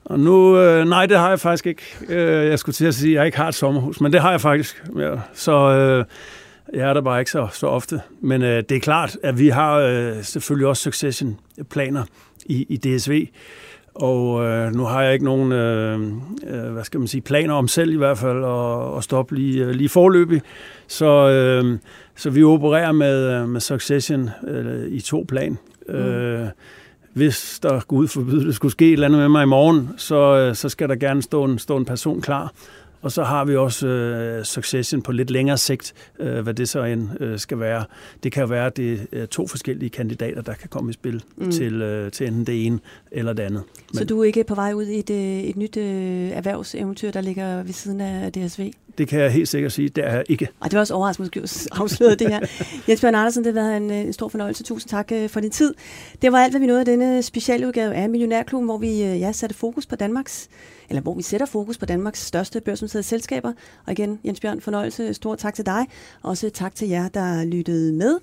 [0.05, 1.83] Og nu, øh, nej, det har jeg faktisk ikke.
[2.09, 4.31] Øh, jeg skulle til at sige, at jeg ikke har et sommerhus, men det har
[4.31, 4.85] jeg faktisk.
[4.99, 5.15] Ja.
[5.35, 6.05] Så øh,
[6.73, 8.01] jeg er der bare ikke så, så ofte.
[8.21, 12.05] Men øh, det er klart, at vi har øh, selvfølgelig også succession-planer
[12.47, 13.27] i, i DSV.
[13.95, 16.01] Og øh, nu har jeg ikke nogen, øh,
[16.47, 19.65] øh, hvad skal man sige, planer om selv i hvert fald at, at stoppe lige,
[19.65, 20.43] øh, lige forløbig.
[20.87, 21.79] Så, øh,
[22.17, 25.59] så vi opererer med, øh, med Succession øh, i to plan.
[25.89, 25.95] Mm.
[25.95, 26.49] Øh,
[27.13, 30.51] hvis der Gud forbyde det skulle ske et eller andet med mig i morgen, så,
[30.55, 32.53] så skal der gerne stå en, stå en person klar.
[33.05, 36.83] Og så har vi også øh, Succession på lidt længere sigt, øh, hvad det så
[36.85, 37.85] end øh, skal være.
[38.23, 41.51] Det kan være, at det er to forskellige kandidater, der kan komme i spil mm.
[41.51, 42.79] til, øh, til enten det ene
[43.13, 43.63] eller det andet.
[43.93, 47.11] Men, så du er ikke på vej ud i et, øh, et nyt øh, erhvervseventyr,
[47.11, 48.73] der ligger ved siden af DSV?
[48.99, 50.49] Det kan jeg helt sikkert sige, det er jeg ikke.
[50.61, 52.41] Og det var også overraskende måske afsløret det her.
[52.89, 54.65] Jens Bjørn Andersen, det har været en, øh, en stor fornøjelse.
[54.65, 55.75] Tusind tak øh, for din tid.
[56.23, 59.33] Det var alt, hvad vi nåede af denne specialudgave af Millionærklubben, hvor vi øh, ja,
[59.33, 60.49] satte fokus på Danmarks
[60.89, 63.53] eller hvor vi sætter fokus på Danmarks største børsnoterede selskaber.
[63.87, 65.15] Og igen, Jens Bjørn, fornøjelse.
[65.15, 65.87] Stor tak til dig.
[66.23, 68.19] Også tak til jer, der lyttede med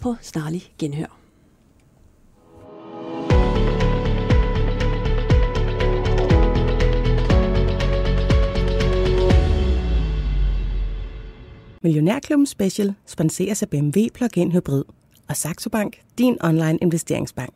[0.00, 1.18] på snarlig genhør.
[11.82, 14.84] Millionærklubben Special sponseres af BMW Plug-in Hybrid
[15.28, 17.54] og Saxo Bank, din online investeringsbank.